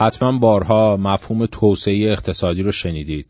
حتما 0.00 0.38
بارها 0.38 0.96
مفهوم 0.96 1.46
توسعه 1.46 2.12
اقتصادی 2.12 2.62
رو 2.62 2.72
شنیدید 2.72 3.26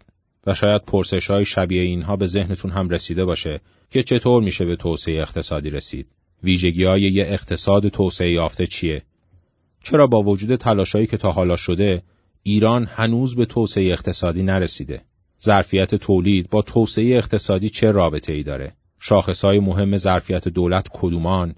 و 0.46 0.54
شاید 0.54 0.82
پرسش 0.82 1.30
های 1.30 1.44
شبیه 1.44 1.82
اینها 1.82 2.16
به 2.16 2.26
ذهنتون 2.26 2.70
هم 2.70 2.88
رسیده 2.88 3.24
باشه 3.24 3.60
که 3.90 4.02
چطور 4.02 4.42
میشه 4.42 4.64
به 4.64 4.76
توسعه 4.76 5.22
اقتصادی 5.22 5.70
رسید. 5.70 6.06
ویژگی 6.42 6.84
های 6.84 7.02
یه 7.02 7.24
اقتصاد 7.24 7.88
توسعه 7.88 8.30
یافته 8.30 8.66
چیه؟ 8.66 9.02
چرا 9.82 10.06
با 10.06 10.22
وجود 10.22 10.56
تلاشایی 10.56 11.06
که 11.06 11.16
تا 11.16 11.32
حالا 11.32 11.56
شده 11.56 12.02
ایران 12.42 12.86
هنوز 12.86 13.36
به 13.36 13.44
توسعه 13.44 13.92
اقتصادی 13.92 14.42
نرسیده؟ 14.42 15.02
ظرفیت 15.44 15.94
تولید 15.94 16.50
با 16.50 16.62
توسعه 16.62 17.16
اقتصادی 17.16 17.70
چه 17.70 17.90
رابطه 17.90 18.32
ای 18.32 18.42
داره؟ 18.42 18.72
شاخصهای 19.00 19.60
مهم 19.60 19.96
ظرفیت 19.96 20.48
دولت 20.48 20.88
کدومان 20.92 21.54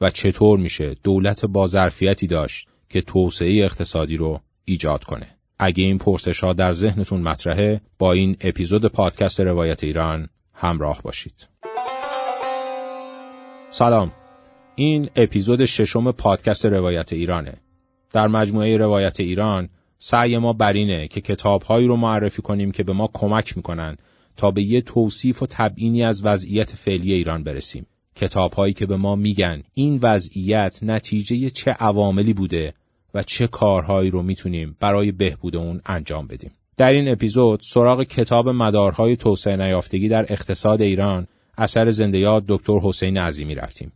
و 0.00 0.10
چطور 0.10 0.58
میشه 0.58 0.96
دولت 1.02 1.44
با 1.44 1.66
ظرفیتی 1.66 2.26
داشت 2.26 2.68
که 2.90 3.00
توسعه 3.00 3.64
اقتصادی 3.64 4.16
رو 4.16 4.40
ایجاد 4.68 5.04
کنه. 5.04 5.26
اگه 5.58 5.84
این 5.84 5.98
پرسش 5.98 6.44
ها 6.44 6.52
در 6.52 6.72
ذهنتون 6.72 7.20
مطرحه 7.20 7.80
با 7.98 8.12
این 8.12 8.36
اپیزود 8.40 8.86
پادکست 8.86 9.40
روایت 9.40 9.84
ایران 9.84 10.28
همراه 10.54 11.02
باشید. 11.02 11.48
سلام. 13.70 14.12
این 14.74 15.08
اپیزود 15.16 15.64
ششم 15.64 16.12
پادکست 16.12 16.66
روایت 16.66 17.12
ایرانه. 17.12 17.54
در 18.12 18.28
مجموعه 18.28 18.76
روایت 18.76 19.20
ایران 19.20 19.68
سعی 19.98 20.38
ما 20.38 20.52
بر 20.52 20.72
اینه 20.72 21.08
که 21.08 21.20
کتابهایی 21.20 21.86
رو 21.86 21.96
معرفی 21.96 22.42
کنیم 22.42 22.72
که 22.72 22.82
به 22.82 22.92
ما 22.92 23.10
کمک 23.14 23.56
می‌کنن 23.56 23.96
تا 24.36 24.50
به 24.50 24.62
یه 24.62 24.80
توصیف 24.80 25.42
و 25.42 25.46
تبیینی 25.50 26.04
از 26.04 26.24
وضعیت 26.24 26.72
فعلی 26.72 27.12
ایران 27.12 27.44
برسیم. 27.44 27.86
کتابهایی 28.16 28.72
که 28.74 28.86
به 28.86 28.96
ما 28.96 29.16
میگن 29.16 29.62
این 29.74 29.98
وضعیت 30.02 30.78
نتیجه 30.82 31.50
چه 31.50 31.70
عواملی 31.70 32.32
بوده 32.32 32.74
و 33.16 33.22
چه 33.22 33.46
کارهایی 33.46 34.10
رو 34.10 34.22
می‌تونیم 34.22 34.76
برای 34.80 35.12
بهبود 35.12 35.56
اون 35.56 35.80
انجام 35.86 36.26
بدیم. 36.26 36.50
در 36.76 36.92
این 36.92 37.08
اپیزود 37.08 37.60
سراغ 37.62 38.02
کتاب 38.02 38.48
مدارهای 38.48 39.16
توسعه 39.16 39.56
نیافتگی 39.56 40.08
در 40.08 40.32
اقتصاد 40.32 40.82
ایران 40.82 41.26
اثر 41.58 41.90
زنده 41.90 42.18
یاد 42.18 42.44
دکتر 42.48 42.78
حسین 42.78 43.18
عظیمی 43.18 43.54
رفتیم. 43.54 43.92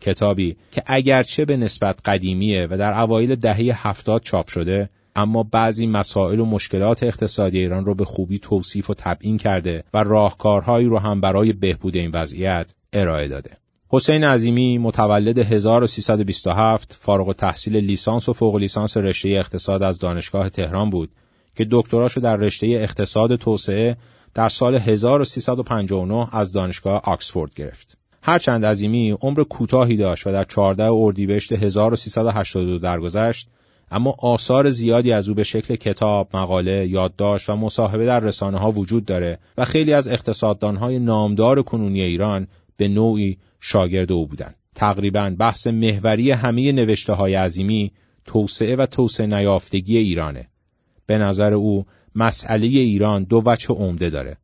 کتابی 0.00 0.56
که 0.72 0.82
اگرچه 0.86 1.44
به 1.44 1.56
نسبت 1.56 2.00
قدیمیه 2.04 2.68
و 2.70 2.76
در 2.78 3.00
اوایل 3.00 3.34
دهه 3.34 3.86
هفتاد 3.88 4.22
چاپ 4.22 4.48
شده 4.48 4.90
اما 5.16 5.42
بعضی 5.42 5.86
مسائل 5.86 6.40
و 6.40 6.44
مشکلات 6.44 7.02
اقتصادی 7.02 7.58
ایران 7.58 7.84
رو 7.84 7.94
به 7.94 8.04
خوبی 8.04 8.38
توصیف 8.38 8.90
و 8.90 8.94
تبیین 8.94 9.38
کرده 9.38 9.84
و 9.94 10.02
راهکارهایی 10.02 10.86
رو 10.86 10.98
هم 10.98 11.20
برای 11.20 11.52
بهبود 11.52 11.96
این 11.96 12.10
وضعیت 12.10 12.74
ارائه 12.92 13.28
داده. 13.28 13.50
حسین 13.88 14.24
عظیمی 14.24 14.78
متولد 14.78 15.38
1327 15.38 16.96
فارغ 17.00 17.32
تحصیل 17.32 17.76
لیسانس 17.76 18.28
و 18.28 18.32
فوق 18.32 18.56
لیسانس 18.56 18.96
رشته 18.96 19.28
اقتصاد 19.28 19.82
از 19.82 19.98
دانشگاه 19.98 20.48
تهران 20.48 20.90
بود 20.90 21.10
که 21.56 21.66
دکتراشو 21.70 22.20
در 22.20 22.36
رشته 22.36 22.66
اقتصاد 22.66 23.36
توسعه 23.36 23.96
در 24.34 24.48
سال 24.48 24.74
1359 24.74 26.28
از 26.32 26.52
دانشگاه 26.52 27.00
آکسفورد 27.04 27.54
گرفت. 27.54 27.98
هرچند 28.22 28.64
عظیمی 28.64 29.10
عمر 29.10 29.42
کوتاهی 29.42 29.96
داشت 29.96 30.26
و 30.26 30.32
در 30.32 30.44
14 30.44 30.90
اردیبهشت 30.92 31.52
1382 31.52 32.78
درگذشت 32.78 33.48
اما 33.90 34.16
آثار 34.18 34.70
زیادی 34.70 35.12
از 35.12 35.28
او 35.28 35.34
به 35.34 35.42
شکل 35.42 35.76
کتاب، 35.76 36.28
مقاله، 36.36 36.86
یادداشت 36.86 37.50
و 37.50 37.56
مصاحبه 37.56 38.06
در 38.06 38.20
رسانه 38.20 38.58
ها 38.58 38.70
وجود 38.70 39.04
داره 39.04 39.38
و 39.58 39.64
خیلی 39.64 39.92
از 39.92 40.08
اقتصاددان 40.08 40.76
های 40.76 40.98
نامدار 40.98 41.62
کنونی 41.62 42.00
ایران 42.00 42.46
به 42.76 42.88
نوعی 42.88 43.38
شاگرد 43.66 44.12
او 44.12 44.26
بودند. 44.26 44.54
تقریبا 44.74 45.34
بحث 45.38 45.66
محوری 45.66 46.30
همه 46.30 46.72
نوشته 46.72 47.12
های 47.12 47.34
عظیمی 47.34 47.92
توسعه 48.24 48.76
و 48.76 48.86
توسعه 48.86 49.26
نیافتگی 49.26 49.98
ایرانه. 49.98 50.48
به 51.06 51.18
نظر 51.18 51.54
او 51.54 51.86
مسئله 52.14 52.66
ایران 52.66 53.24
دو 53.24 53.42
وجه 53.46 53.68
عمده 53.68 54.10
داره. 54.10 54.36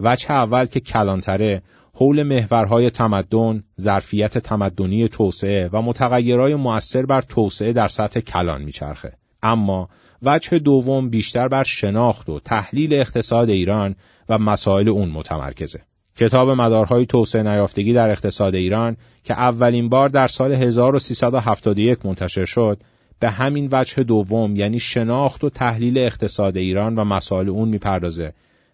وجه 0.00 0.30
اول 0.30 0.66
که 0.66 0.80
کلانتره 0.80 1.62
حول 1.92 2.22
محورهای 2.22 2.90
تمدن، 2.90 3.64
ظرفیت 3.80 4.38
تمدنی 4.38 5.08
توسعه 5.08 5.70
و 5.72 5.82
متغیرهای 5.82 6.54
مؤثر 6.54 7.06
بر 7.06 7.22
توسعه 7.22 7.72
در 7.72 7.88
سطح 7.88 8.20
کلان 8.20 8.62
میچرخه. 8.62 9.12
اما 9.42 9.88
وجه 10.22 10.58
دوم 10.58 11.10
بیشتر 11.10 11.48
بر 11.48 11.64
شناخت 11.64 12.28
و 12.28 12.40
تحلیل 12.40 12.94
اقتصاد 12.94 13.50
ایران 13.50 13.96
و 14.28 14.38
مسائل 14.38 14.88
اون 14.88 15.08
متمرکزه. 15.08 15.80
کتاب 16.16 16.50
مدارهای 16.50 17.06
توسعه 17.06 17.42
نیافتگی 17.42 17.92
در 17.92 18.10
اقتصاد 18.10 18.54
ایران 18.54 18.96
که 19.24 19.34
اولین 19.34 19.88
بار 19.88 20.08
در 20.08 20.28
سال 20.28 20.52
1371 20.52 22.06
منتشر 22.06 22.44
شد 22.44 22.78
به 23.20 23.30
همین 23.30 23.68
وجه 23.72 24.02
دوم 24.02 24.56
یعنی 24.56 24.80
شناخت 24.80 25.44
و 25.44 25.50
تحلیل 25.50 25.98
اقتصاد 25.98 26.56
ایران 26.56 26.94
و 26.94 27.04
مسائل 27.04 27.48
اون 27.48 27.68
می‌پردازه 27.68 28.32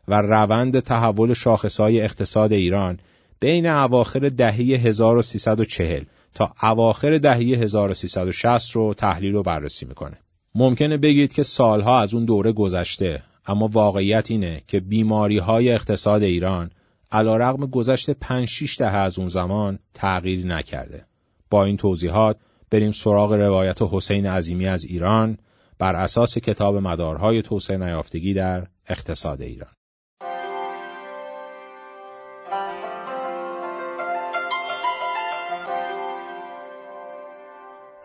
و 0.08 0.22
روند 0.22 0.80
تحول 0.80 1.34
شاخصهای 1.34 2.00
اقتصاد 2.00 2.52
ایران 2.52 2.98
بین 3.40 3.66
اواخر 3.66 4.28
دهه 4.28 4.56
1340 4.56 6.02
تا 6.34 6.52
اواخر 6.62 7.18
دهه 7.18 7.38
1360 7.38 8.70
رو 8.70 8.94
تحلیل 8.94 9.34
و 9.34 9.42
بررسی 9.42 9.86
می‌کنه. 9.86 10.18
ممکنه 10.54 10.96
بگید 10.96 11.32
که 11.32 11.42
سالها 11.42 12.00
از 12.00 12.14
اون 12.14 12.24
دوره 12.24 12.52
گذشته 12.52 13.22
اما 13.46 13.68
واقعیت 13.72 14.30
اینه 14.30 14.62
که 14.68 14.80
بیماری 14.80 15.38
های 15.38 15.72
اقتصاد 15.72 16.22
ایران 16.22 16.70
علا 17.12 17.36
رقم 17.36 17.66
گذشت 17.66 18.12
5-6 18.12 18.76
دهه 18.78 18.94
از 18.94 19.18
اون 19.18 19.28
زمان 19.28 19.78
تغییری 19.94 20.44
نکرده. 20.44 21.06
با 21.50 21.64
این 21.64 21.76
توضیحات 21.76 22.36
بریم 22.70 22.92
سراغ 22.92 23.32
روایت 23.32 23.78
حسین 23.82 24.26
عظیمی 24.26 24.66
از 24.66 24.84
ایران 24.84 25.38
بر 25.78 25.96
اساس 25.96 26.38
کتاب 26.38 26.76
مدارهای 26.76 27.42
توسعه 27.42 27.76
نیافتگی 27.76 28.34
در 28.34 28.66
اقتصاد 28.88 29.42
ایران. 29.42 29.72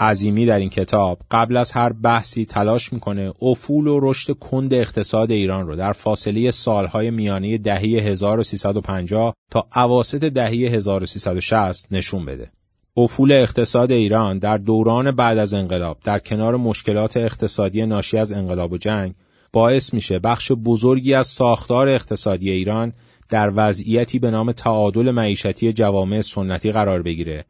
عظیمی 0.05 0.45
در 0.45 0.59
این 0.59 0.69
کتاب 0.69 1.19
قبل 1.31 1.57
از 1.57 1.71
هر 1.71 1.93
بحثی 1.93 2.45
تلاش 2.45 2.93
می‌کنه 2.93 3.33
افول 3.41 3.87
و 3.87 3.99
رشد 4.01 4.33
کند 4.33 4.73
اقتصاد 4.73 5.31
ایران 5.31 5.67
رو 5.67 5.75
در 5.75 5.93
فاصله 5.93 6.51
سالهای 6.51 7.11
میانه 7.11 7.57
دهه 7.57 7.81
1350 7.81 9.33
تا 9.51 9.67
اواسط 9.75 10.23
دهه 10.23 10.51
1360 10.51 11.87
نشون 11.91 12.25
بده. 12.25 12.51
افول 12.97 13.31
اقتصاد 13.31 13.91
ایران 13.91 14.39
در 14.39 14.57
دوران 14.57 15.11
بعد 15.11 15.37
از 15.37 15.53
انقلاب 15.53 15.97
در 16.03 16.19
کنار 16.19 16.55
مشکلات 16.55 17.17
اقتصادی 17.17 17.85
ناشی 17.85 18.17
از 18.17 18.31
انقلاب 18.31 18.71
و 18.71 18.77
جنگ 18.77 19.13
باعث 19.53 19.93
میشه 19.93 20.19
بخش 20.19 20.51
بزرگی 20.51 21.13
از 21.13 21.27
ساختار 21.27 21.87
اقتصادی 21.87 22.51
ایران 22.51 22.93
در 23.29 23.51
وضعیتی 23.55 24.19
به 24.19 24.31
نام 24.31 24.51
تعادل 24.51 25.11
معیشتی 25.11 25.73
جوامع 25.73 26.21
سنتی 26.21 26.71
قرار 26.71 27.01
بگیره 27.01 27.45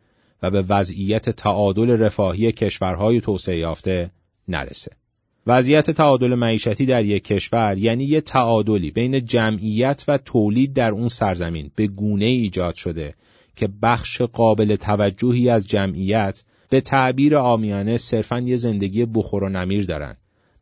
به 0.50 0.62
وضعیت 0.62 1.30
تعادل 1.30 1.90
رفاهی 1.90 2.52
کشورهای 2.52 3.22
توسعه 3.22 3.58
یافته 3.58 4.12
نرسه. 4.48 4.92
وضعیت 5.48 5.92
تعادل 5.92 6.36
معیشتی 6.36 6.86
در 6.86 7.06
یک 7.06 7.24
کشور 7.24 7.78
یعنی 7.78 8.04
یه 8.04 8.22
تعادلی 8.22 8.92
بین 8.92 9.26
جمعیت 9.26 10.04
و 10.08 10.18
تولید 10.18 10.74
در 10.74 10.92
اون 10.92 11.08
سرزمین 11.08 11.72
به 11.76 11.88
گونه 11.88 12.26
ایجاد 12.26 12.76
شده 12.76 13.14
که 13.56 13.70
بخش 13.82 14.22
قابل 14.22 14.76
توجهی 14.76 15.50
از 15.50 15.68
جمعیت 15.68 16.44
به 16.70 16.82
تعبیر 16.82 17.36
آمیانه 17.36 17.98
صرفا 17.98 18.40
یه 18.40 18.58
زندگی 18.58 19.06
بخور 19.06 19.44
و 19.44 19.50
نمیر 19.50 19.86
دارن. 19.86 20.16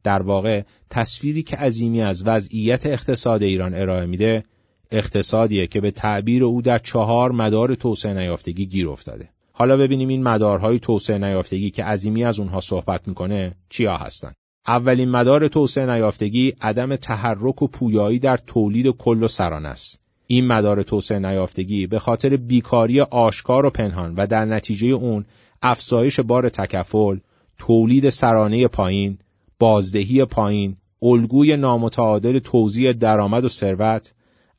در 0.03 0.21
واقع 0.21 0.61
تصویری 0.89 1.43
که 1.43 1.55
عظیمی 1.55 2.01
از 2.01 2.23
وضعیت 2.25 2.85
اقتصاد 2.85 3.43
ایران 3.43 3.73
ارائه 3.73 4.05
میده 4.05 4.43
اقتصادیه 4.91 5.67
که 5.67 5.81
به 5.81 5.91
تعبیر 5.91 6.43
او 6.43 6.61
در 6.61 6.79
چهار 6.79 7.31
مدار 7.31 7.75
توسعه 7.75 8.13
نیافتگی 8.13 8.65
گیر 8.65 8.89
افتاده. 8.89 9.29
حالا 9.55 9.77
ببینیم 9.77 10.09
این 10.09 10.23
مدارهای 10.23 10.79
توسعه 10.79 11.17
نیافتگی 11.17 11.69
که 11.69 11.83
عظیمی 11.83 12.23
از 12.23 12.39
اونها 12.39 12.61
صحبت 12.61 13.07
می‌کنه 13.07 13.55
چیا 13.69 13.97
هستند. 13.97 14.35
اولین 14.67 15.09
مدار 15.09 15.47
توسعه 15.47 15.85
نیافتگی 15.85 16.53
عدم 16.61 16.95
تحرک 16.95 17.61
و 17.61 17.67
پویایی 17.67 18.19
در 18.19 18.37
تولید 18.37 18.87
کل 18.87 19.23
و 19.23 19.27
سران 19.27 19.65
است. 19.65 19.99
این 20.27 20.47
مدار 20.47 20.83
توسعه 20.83 21.19
نیافتگی 21.19 21.87
به 21.87 21.99
خاطر 21.99 22.37
بیکاری 22.37 23.01
آشکار 23.01 23.65
و 23.65 23.69
پنهان 23.69 24.13
و 24.17 24.27
در 24.27 24.45
نتیجه 24.45 24.87
اون 24.87 25.25
افزایش 25.61 26.19
بار 26.19 26.49
تکفل، 26.49 27.17
تولید 27.57 28.09
سرانه 28.09 28.67
پایین، 28.67 29.17
بازدهی 29.59 30.25
پایین، 30.25 30.77
الگوی 31.01 31.57
نامتعادل 31.57 32.39
توزیع 32.39 32.93
درآمد 32.93 33.45
و 33.45 33.49
ثروت، 33.49 34.13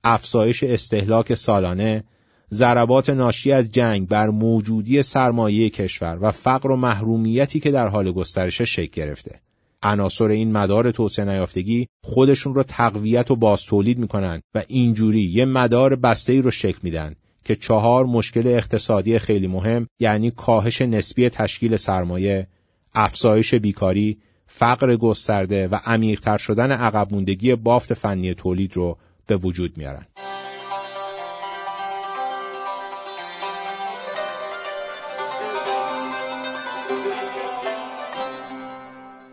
افزایش 0.04 0.64
استهلاک 0.64 1.34
سالانه، 1.34 2.04
ضربات 2.52 3.10
ناشی 3.10 3.52
از 3.52 3.70
جنگ 3.70 4.08
بر 4.08 4.28
موجودی 4.28 5.02
سرمایه 5.02 5.70
کشور 5.70 6.18
و 6.20 6.30
فقر 6.30 6.70
و 6.70 6.76
محرومیتی 6.76 7.60
که 7.60 7.70
در 7.70 7.88
حال 7.88 8.12
گسترش 8.12 8.62
شکل 8.62 8.92
گرفته. 8.92 9.40
عناصر 9.82 10.28
این 10.28 10.52
مدار 10.52 10.90
توسعه 10.90 11.24
نیافتگی 11.24 11.88
خودشون 12.04 12.54
رو 12.54 12.62
تقویت 12.62 13.30
و 13.30 13.36
باز 13.36 13.62
تولید 13.62 13.98
می‌کنن 13.98 14.42
و 14.54 14.62
اینجوری 14.68 15.22
یه 15.22 15.44
مدار 15.44 15.96
بسته 15.96 16.40
رو 16.40 16.50
شکل 16.50 16.78
میدن 16.82 17.14
که 17.44 17.54
چهار 17.54 18.06
مشکل 18.06 18.46
اقتصادی 18.46 19.18
خیلی 19.18 19.46
مهم 19.46 19.86
یعنی 19.98 20.30
کاهش 20.30 20.82
نسبی 20.82 21.28
تشکیل 21.28 21.76
سرمایه، 21.76 22.46
افزایش 22.94 23.54
بیکاری 23.54 24.18
فقر 24.46 24.96
گسترده 24.96 25.68
و 25.68 25.78
عمیقتر 25.86 26.38
شدن 26.38 26.72
عقب 26.72 27.12
موندگی 27.12 27.54
بافت 27.54 27.94
فنی 27.94 28.34
تولید 28.34 28.76
رو 28.76 28.98
به 29.26 29.36
وجود 29.36 29.76
میارن. 29.76 30.06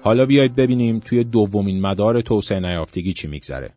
حالا 0.04 0.26
بیایید 0.26 0.56
ببینیم 0.56 1.00
توی 1.00 1.24
دومین 1.24 1.82
مدار 1.82 2.22
توسعه 2.22 2.60
نیافتگی 2.60 3.14
چی 3.14 3.28
میگذره. 3.28 3.74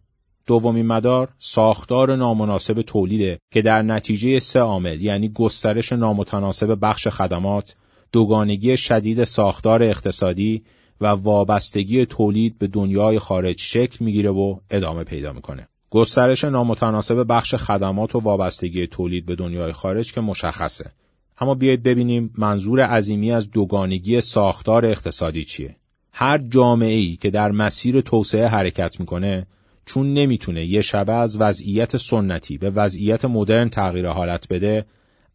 دومین 0.46 0.86
مدار 0.86 1.28
ساختار 1.38 2.16
نامناسب 2.16 2.82
تولیده 2.82 3.38
که 3.50 3.62
در 3.62 3.82
نتیجه 3.82 4.40
سه 4.40 4.60
عامل 4.60 5.02
یعنی 5.02 5.28
گسترش 5.28 5.92
نامتناسب 5.92 6.78
بخش 6.82 7.08
خدمات، 7.08 7.76
دوگانگی 8.12 8.76
شدید 8.76 9.24
ساختار 9.24 9.82
اقتصادی 9.82 10.62
و 11.00 11.06
وابستگی 11.06 12.06
تولید 12.06 12.58
به 12.58 12.66
دنیای 12.66 13.18
خارج 13.18 13.60
شکل 13.60 14.04
می‌گیره 14.04 14.30
و 14.30 14.56
ادامه 14.70 15.04
پیدا 15.04 15.32
می‌کنه. 15.32 15.68
گسترش 15.90 16.44
نامتناسب 16.44 17.24
بخش 17.28 17.54
خدمات 17.54 18.14
و 18.14 18.18
وابستگی 18.18 18.86
تولید 18.86 19.26
به 19.26 19.34
دنیای 19.34 19.72
خارج 19.72 20.12
که 20.12 20.20
مشخصه. 20.20 20.92
اما 21.38 21.54
بیایید 21.54 21.82
ببینیم 21.82 22.34
منظور 22.38 22.80
عظیمی 22.80 23.32
از 23.32 23.50
دوگانگی 23.50 24.20
ساختار 24.20 24.86
اقتصادی 24.86 25.44
چیه. 25.44 25.76
هر 26.16 26.38
جامعه 26.38 26.94
ای 26.94 27.16
که 27.16 27.30
در 27.30 27.52
مسیر 27.52 28.00
توسعه 28.00 28.46
حرکت 28.46 29.00
می‌کنه 29.00 29.46
چون 29.86 30.14
نمی‌تونه 30.14 30.64
یه 30.64 30.82
شبه 30.82 31.12
از 31.12 31.40
وضعیت 31.40 31.96
سنتی 31.96 32.58
به 32.58 32.70
وضعیت 32.70 33.24
مدرن 33.24 33.68
تغییر 33.68 34.08
حالت 34.08 34.48
بده 34.48 34.84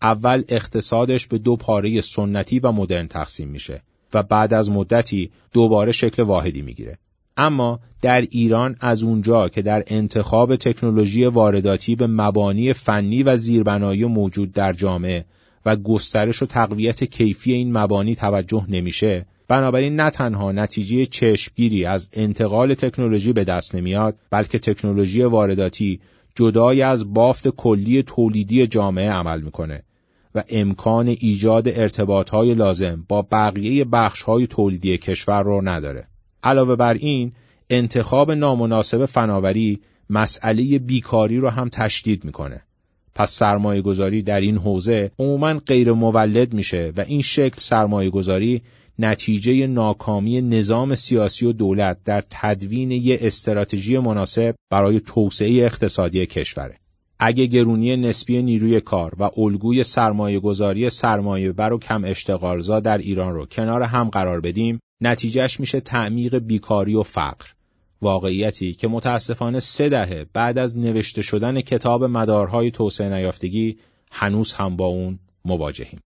اول 0.02 0.44
اقتصادش 0.50 1.28
به 1.28 1.38
دو 1.38 1.56
پاره 1.56 2.02
سنتی 2.02 2.60
و 2.60 2.72
مدرن 2.72 3.08
تقسیم 3.08 3.48
میشه 3.48 3.82
و 4.14 4.24
بعد 4.24 4.54
از 4.54 4.70
مدتی 4.70 5.32
دوباره 5.54 5.92
شکل 5.92 6.24
واحدی 6.24 6.62
می‌گیره. 6.62 6.98
اما 7.38 7.80
در 8.02 8.22
ایران 8.22 8.76
از 8.82 9.04
اونجا 9.04 9.50
که 9.50 9.62
در 9.62 9.84
انتخاب 9.88 10.56
تکنولوژی 10.56 11.26
وارداتی 11.26 11.96
به 11.96 12.08
مبانی 12.08 12.74
فنی 12.74 13.24
و 13.24 13.36
زیربنایی 13.36 14.06
موجود 14.06 14.52
در 14.52 14.74
جامعه 14.74 15.26
و 15.66 15.76
گسترش 15.76 16.44
و 16.44 16.46
تقویت 16.46 17.04
کیفی 17.04 17.54
این 17.54 17.78
مبانی 17.78 18.16
توجه 18.16 18.66
نمیشه 18.70 19.26
بنابراین 19.50 19.96
نه 19.96 20.10
تنها 20.10 20.52
نتیجه 20.52 21.06
چشمگیری 21.06 21.86
از 21.86 22.10
انتقال 22.14 22.74
تکنولوژی 22.74 23.34
به 23.34 23.44
دست 23.44 23.76
نمیاد 23.76 24.16
بلکه 24.30 24.60
تکنولوژی 24.60 25.24
وارداتی 25.24 26.00
جدای 26.36 26.82
از 26.82 27.14
بافت 27.14 27.48
کلی 27.48 28.04
تولیدی 28.04 28.68
جامعه 28.68 29.12
عمل 29.12 29.42
می‌کنه 29.42 29.84
و 30.36 30.44
امکان 30.50 31.08
ایجاد 31.08 31.68
ارتباطهای 31.68 32.54
لازم 32.54 33.06
با 33.08 33.28
بقیه 33.32 33.86
بخشهای 33.86 34.48
تولیدی 34.48 34.98
کشور 34.98 35.44
رو 35.44 35.62
نداره. 35.62 36.08
علاوه 36.44 36.76
بر 36.76 36.94
این 36.94 37.32
انتخاب 37.70 38.32
نامناسب 38.32 39.06
فناوری 39.06 39.80
مسئله 40.10 40.80
بیکاری 40.80 41.38
رو 41.38 41.50
هم 41.50 41.70
تشدید 41.70 42.26
می‌کنه. 42.26 42.62
پس 43.16 43.32
سرمایه 43.32 43.82
گذاری 43.82 44.22
در 44.22 44.42
این 44.42 44.58
حوزه 44.58 45.12
عموما 45.20 45.54
غیر 45.54 45.92
مولد 45.92 46.54
میشه 46.54 46.94
و 46.98 47.02
این 47.02 47.22
شکل 47.22 47.60
سرمایه 47.60 48.10
گذاری 48.10 48.62
نتیجه 49.00 49.68
ناکامی 49.68 50.42
نظام 50.42 50.96
سیاسی 50.96 51.46
و 51.46 51.52
دولت 51.52 51.98
در 52.04 52.24
تدوین 52.30 52.92
یک 52.92 53.24
استراتژی 53.24 53.98
مناسب 53.98 54.56
برای 54.70 55.00
توسعه 55.00 55.66
اقتصادی 55.66 56.26
کشوره. 56.26 56.78
اگه 57.20 57.46
گرونی 57.46 57.98
نسبی 57.98 58.42
نیروی 58.42 58.82
کار 58.82 59.16
و 59.20 59.30
الگوی 59.38 59.84
سرمایه 59.84 60.40
گذاری 60.40 60.90
سرمایه 60.90 61.52
بر 61.52 61.74
و 61.74 61.80
کم 61.80 62.04
اشتغالزا 62.04 62.80
در 62.80 62.98
ایران 62.98 63.34
رو 63.34 63.46
کنار 63.46 63.82
هم 63.82 64.10
قرار 64.10 64.42
بدیم 64.42 64.80
نتیجهش 65.02 65.60
میشه 65.60 65.80
تعمیق 65.80 66.38
بیکاری 66.38 66.96
و 66.96 67.04
فقر 67.04 67.46
واقعیتی 68.02 68.74
که 68.74 68.88
متاسفانه 68.88 69.60
سه 69.60 69.90
دهه 69.90 70.26
بعد 70.34 70.58
از 70.58 70.78
نوشته 70.78 71.22
شدن 71.22 71.62
کتاب 71.62 72.04
مدارهای 72.04 72.72
توسعه 72.72 73.10
نیافتگی 73.10 73.78
هنوز 74.12 74.54
هم 74.54 74.76
با 74.76 74.86
اون 74.86 75.20
مواجهیم 75.46 76.00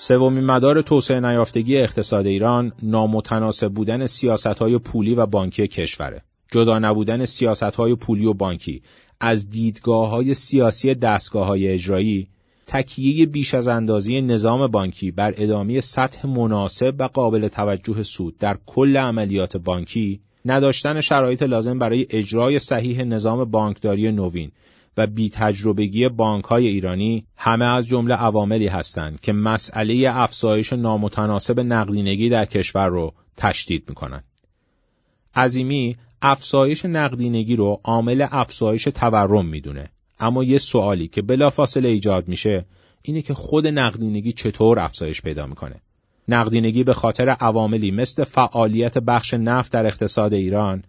سومین 0.00 0.44
مدار 0.44 0.82
توسعه 0.82 1.20
نیافتگی 1.20 1.76
اقتصاد 1.76 2.26
ایران 2.26 2.72
نامتناسب 2.82 3.68
بودن 3.68 4.06
سیاستهای 4.06 4.78
پولی 4.78 5.14
و 5.14 5.26
بانکی 5.26 5.68
کشوره. 5.68 6.22
جدا 6.52 6.78
نبودن 6.78 7.24
سیاستهای 7.24 7.94
پولی 7.94 8.26
و 8.26 8.32
بانکی 8.32 8.82
از 9.20 9.50
دیدگاه 9.50 10.08
های 10.08 10.34
سیاسی 10.34 10.94
دستگاه 10.94 11.46
های 11.46 11.68
اجرایی 11.68 12.28
تکیه 12.66 13.26
بیش 13.26 13.54
از 13.54 13.68
اندازی 13.68 14.20
نظام 14.20 14.66
بانکی 14.66 15.10
بر 15.10 15.34
ادامه 15.36 15.80
سطح 15.80 16.28
مناسب 16.28 16.94
و 16.98 17.02
قابل 17.02 17.48
توجه 17.48 18.02
سود 18.02 18.38
در 18.38 18.58
کل 18.66 18.96
عملیات 18.96 19.56
بانکی 19.56 20.20
نداشتن 20.44 21.00
شرایط 21.00 21.42
لازم 21.42 21.78
برای 21.78 22.06
اجرای 22.10 22.58
صحیح 22.58 23.04
نظام 23.04 23.44
بانکداری 23.44 24.12
نوین 24.12 24.50
و 24.98 25.06
بی 25.06 25.28
تجربگی 25.28 26.08
بانک 26.08 26.44
های 26.44 26.66
ایرانی 26.66 27.26
همه 27.36 27.64
از 27.64 27.86
جمله 27.86 28.14
عواملی 28.14 28.66
هستند 28.66 29.20
که 29.20 29.32
مسئله 29.32 30.10
افزایش 30.12 30.72
نامتناسب 30.72 31.60
نقدینگی 31.60 32.28
در 32.28 32.44
کشور 32.44 32.88
رو 32.88 33.14
تشدید 33.36 33.84
می‌کنند. 33.88 34.24
عظیمی 35.36 35.96
افزایش 36.22 36.84
نقدینگی 36.84 37.56
رو 37.56 37.80
عامل 37.84 38.26
افزایش 38.30 38.84
تورم 38.84 39.46
می‌دونه 39.46 39.90
اما 40.20 40.44
یه 40.44 40.58
سوالی 40.58 41.08
که 41.08 41.22
بلافاصله 41.22 41.88
ایجاد 41.88 42.28
میشه 42.28 42.64
اینه 43.02 43.22
که 43.22 43.34
خود 43.34 43.66
نقدینگی 43.66 44.32
چطور 44.32 44.78
افزایش 44.78 45.22
پیدا 45.22 45.46
می‌کنه 45.46 45.80
نقدینگی 46.28 46.84
به 46.84 46.94
خاطر 46.94 47.28
عواملی 47.28 47.90
مثل 47.90 48.24
فعالیت 48.24 48.98
بخش 48.98 49.34
نفت 49.34 49.72
در 49.72 49.86
اقتصاد 49.86 50.34
ایران 50.34 50.82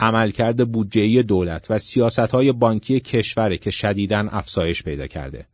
عملکرد 0.00 0.72
بودجه‌ای 0.72 1.22
دولت 1.22 1.70
و 1.70 1.78
سیاستهای 1.78 2.52
بانکی 2.52 3.00
کشوره 3.00 3.58
که 3.58 3.70
شدیداً 3.70 4.26
افزایش 4.30 4.82
پیدا 4.82 5.06
کرده. 5.06 5.46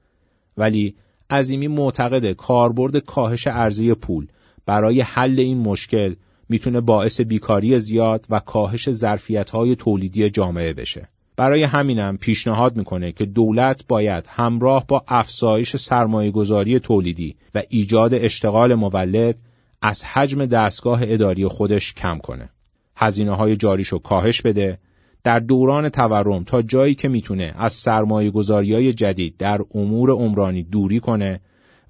ولی 0.56 0.94
عظیمی 1.30 1.68
معتقد 1.68 2.32
کاربرد 2.32 2.96
کاهش 2.96 3.46
ارزی 3.46 3.94
پول 3.94 4.26
برای 4.66 5.00
حل 5.00 5.40
این 5.40 5.58
مشکل 5.58 6.14
می‌تونه 6.48 6.80
باعث 6.80 7.20
بیکاری 7.20 7.80
زیاد 7.80 8.26
و 8.30 8.40
کاهش 8.40 8.90
ظرفیت‌های 8.90 9.76
تولیدی 9.76 10.30
جامعه 10.30 10.72
بشه. 10.72 11.08
برای 11.36 11.62
همینم 11.62 12.16
پیشنهاد 12.16 12.76
می‌کنه 12.76 13.12
که 13.12 13.26
دولت 13.26 13.86
باید 13.88 14.24
همراه 14.28 14.86
با 14.86 15.04
افزایش 15.08 15.76
سرمایهگذاری 15.76 16.80
تولیدی 16.80 17.36
و 17.54 17.62
ایجاد 17.68 18.14
اشتغال 18.14 18.74
مولد 18.74 19.42
از 19.82 20.04
حجم 20.04 20.46
دستگاه 20.46 21.00
اداری 21.02 21.46
خودش 21.46 21.94
کم 21.94 22.18
کنه. 22.18 22.50
هزینه 22.96 23.36
های 23.36 23.56
جاریشو 23.56 23.98
کاهش 23.98 24.42
بده 24.42 24.78
در 25.24 25.40
دوران 25.40 25.88
تورم 25.88 26.44
تا 26.44 26.62
جایی 26.62 26.94
که 26.94 27.08
می‌تونه 27.08 27.54
از 27.56 27.72
سرمایه 27.72 28.30
گذاری 28.30 28.74
های 28.74 28.92
جدید 28.92 29.36
در 29.36 29.60
امور 29.74 30.10
عمرانی 30.10 30.62
دوری 30.62 31.00
کنه 31.00 31.40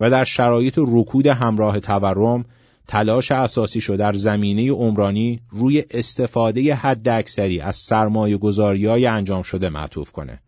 و 0.00 0.10
در 0.10 0.24
شرایط 0.24 0.78
رکود 0.78 1.26
همراه 1.26 1.80
تورم 1.80 2.44
تلاش 2.88 3.30
اساسی 3.32 3.80
شو 3.80 3.96
در 3.96 4.14
زمینه 4.14 4.70
عمرانی 4.70 5.40
روی 5.50 5.84
استفاده 5.90 6.74
حد 6.74 7.08
اکثری 7.08 7.60
از 7.60 7.76
سرمایه 7.76 8.36
گذاری 8.36 8.86
های 8.86 9.06
انجام 9.06 9.42
شده 9.42 9.68
معطوف 9.68 10.12
کنه 10.12 10.40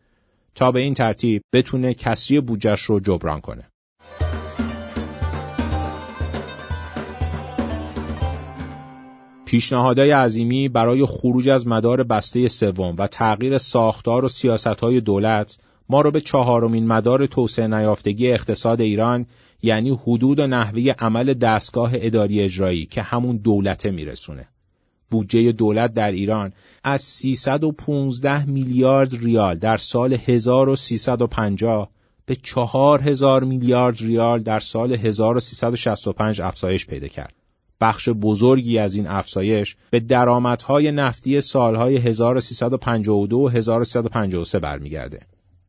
تا 0.55 0.73
به 0.73 0.81
این 0.81 0.95
ترتیب 0.95 1.43
بتونه 1.53 1.95
کسری 1.95 2.41
بودجش 2.41 2.81
رو 2.81 3.01
جبران 3.01 3.41
کنه. 3.41 3.71
پیشنهادهای 9.49 10.11
عظیمی 10.11 10.69
برای 10.69 11.07
خروج 11.07 11.49
از 11.49 11.67
مدار 11.67 12.03
بسته 12.03 12.49
سوم 12.49 12.95
و 12.99 13.07
تغییر 13.07 13.59
ساختار 13.59 14.25
و 14.25 14.29
سیاستهای 14.29 15.01
دولت 15.01 15.59
ما 15.89 16.01
رو 16.01 16.11
به 16.11 16.21
چهارمین 16.21 16.87
مدار 16.87 17.27
توسعه 17.27 17.67
نیافتگی 17.67 18.33
اقتصاد 18.33 18.81
ایران 18.81 19.27
یعنی 19.63 19.91
حدود 19.91 20.41
و 20.41 20.47
نحوه 20.47 20.95
عمل 20.99 21.35
دستگاه 21.35 21.91
اداری 21.95 22.41
اجرایی 22.41 22.87
که 22.87 23.03
همون 23.03 23.37
دولته 23.37 23.91
میرسونه. 23.91 24.49
بودجه 25.11 25.53
دولت 25.53 25.93
در 25.93 26.13
ایران 26.13 26.53
از 26.85 27.03
315 27.03 28.45
میلیارد 28.45 29.15
ریال 29.25 29.59
در 29.59 29.77
سال 29.77 30.13
1350 30.13 31.91
به 32.27 32.37
4000 32.37 33.45
میلیارد 33.45 34.01
ریال 34.01 34.43
در 34.43 34.61
سال 34.61 34.93
1365 34.93 36.41
افزایش 36.41 36.87
پیدا 36.87 37.09
کرد. 37.09 37.38
بخش 37.81 38.09
بزرگی 38.09 38.79
از 38.79 38.95
این 38.95 39.07
افزایش 39.07 39.77
به 39.91 40.01
درآمدهای 40.01 40.93
نفتی 40.93 41.41
سالهای 41.41 41.97
1352 41.97 43.37
و 43.37 43.49
1353 43.49 44.59
برمیگرده. 44.59 45.21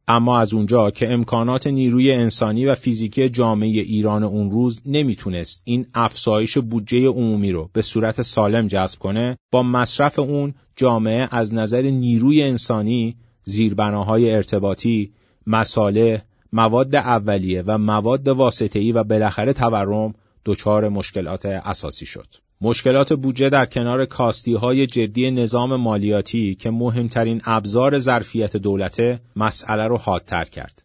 اما 0.07 0.39
از 0.39 0.53
اونجا 0.53 0.91
که 0.91 1.13
امکانات 1.13 1.67
نیروی 1.67 2.11
انسانی 2.11 2.65
و 2.65 2.75
فیزیکی 2.75 3.29
جامعه 3.29 3.69
ایران 3.69 4.23
اون 4.23 4.51
روز 4.51 4.81
نمی‌تونست 4.85 5.61
این 5.65 5.85
افزایش 5.93 6.57
بودجه 6.57 7.07
عمومی 7.07 7.51
رو 7.51 7.69
به 7.73 7.81
صورت 7.81 8.21
سالم 8.21 8.67
جذب 8.67 8.99
کنه 8.99 9.37
با 9.51 9.63
مصرف 9.63 10.19
اون 10.19 10.53
جامعه 10.75 11.27
از 11.31 11.53
نظر 11.53 11.81
نیروی 11.81 12.43
انسانی 12.43 13.15
زیربناهای 13.43 14.35
ارتباطی 14.35 15.11
مساله 15.47 16.21
مواد 16.53 16.95
اولیه 16.95 17.63
و 17.67 17.77
مواد 17.77 18.27
واسطه‌ای 18.27 18.91
و 18.91 19.03
بالاخره 19.03 19.53
تورم 19.53 20.13
دچار 20.46 20.89
مشکلات 20.89 21.46
اساسی 21.46 22.05
شد. 22.05 22.27
مشکلات 22.62 23.13
بودجه 23.13 23.50
در 23.50 23.65
کنار 23.65 24.05
کاستی 24.05 24.53
های 24.53 24.88
جدی 24.88 25.31
نظام 25.31 25.75
مالیاتی 25.75 26.55
که 26.55 26.69
مهمترین 26.69 27.41
ابزار 27.46 28.00
ظرفیت 28.00 28.58
دولته 28.58 29.19
مسئله 29.36 29.88
رو 29.88 29.98
حادتر 29.98 30.46
کرد. 30.46 30.84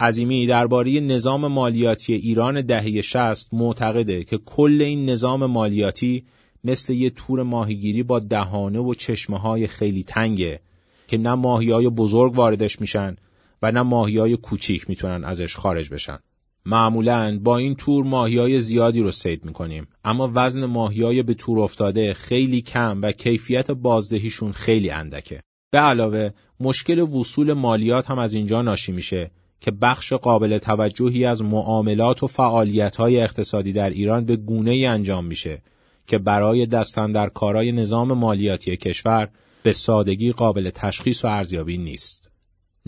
عظیمی 0.00 0.46
درباره 0.46 1.00
نظام 1.00 1.46
مالیاتی 1.46 2.14
ایران 2.14 2.60
دهه 2.60 3.00
60 3.00 3.54
معتقده 3.54 4.24
که 4.24 4.38
کل 4.38 4.82
این 4.82 5.10
نظام 5.10 5.46
مالیاتی 5.46 6.24
مثل 6.64 6.92
یه 6.92 7.10
تور 7.10 7.42
ماهیگیری 7.42 8.02
با 8.02 8.18
دهانه 8.18 8.78
و 8.78 8.94
چشمه 8.94 9.38
های 9.38 9.66
خیلی 9.66 10.02
تنگه 10.02 10.60
که 11.08 11.18
نه 11.18 11.34
ماهی 11.34 11.70
های 11.70 11.88
بزرگ 11.88 12.36
واردش 12.36 12.80
میشن 12.80 13.16
و 13.62 13.72
نه 13.72 13.82
ماهی 13.82 14.18
های 14.18 14.36
کوچیک 14.36 14.88
می‌تونن 14.90 15.24
ازش 15.24 15.56
خارج 15.56 15.90
بشن. 15.90 16.18
معمولا 16.66 17.38
با 17.42 17.56
این 17.56 17.74
تور 17.74 18.04
ماهی 18.04 18.38
های 18.38 18.60
زیادی 18.60 19.00
رو 19.00 19.12
سید 19.12 19.44
می‌کنیم 19.44 19.88
اما 20.04 20.32
وزن 20.34 20.64
ماهی 20.64 21.02
های 21.02 21.22
به 21.22 21.34
تور 21.34 21.60
افتاده 21.60 22.14
خیلی 22.14 22.60
کم 22.60 22.98
و 23.02 23.12
کیفیت 23.12 23.70
بازدهیشون 23.70 24.52
خیلی 24.52 24.90
اندکه. 24.90 25.40
به 25.70 25.78
علاوه 25.78 26.30
مشکل 26.60 26.98
وصول 26.98 27.52
مالیات 27.52 28.10
هم 28.10 28.18
از 28.18 28.34
اینجا 28.34 28.62
ناشی 28.62 28.92
میشه 28.92 29.30
که 29.60 29.70
بخش 29.70 30.12
قابل 30.12 30.58
توجهی 30.58 31.24
از 31.24 31.42
معاملات 31.42 32.22
و 32.22 32.26
فعالیت 32.26 32.96
های 32.96 33.20
اقتصادی 33.20 33.72
در 33.72 33.90
ایران 33.90 34.24
به 34.24 34.36
گونه 34.36 34.70
ای 34.70 34.86
انجام 34.86 35.24
میشه 35.24 35.62
که 36.06 36.18
برای 36.18 36.66
دستن 36.66 37.12
در 37.12 37.28
کارای 37.28 37.72
نظام 37.72 38.12
مالیاتی 38.12 38.76
کشور 38.76 39.28
به 39.62 39.72
سادگی 39.72 40.32
قابل 40.32 40.70
تشخیص 40.70 41.24
و 41.24 41.28
ارزیابی 41.28 41.78
نیست. 41.78 42.30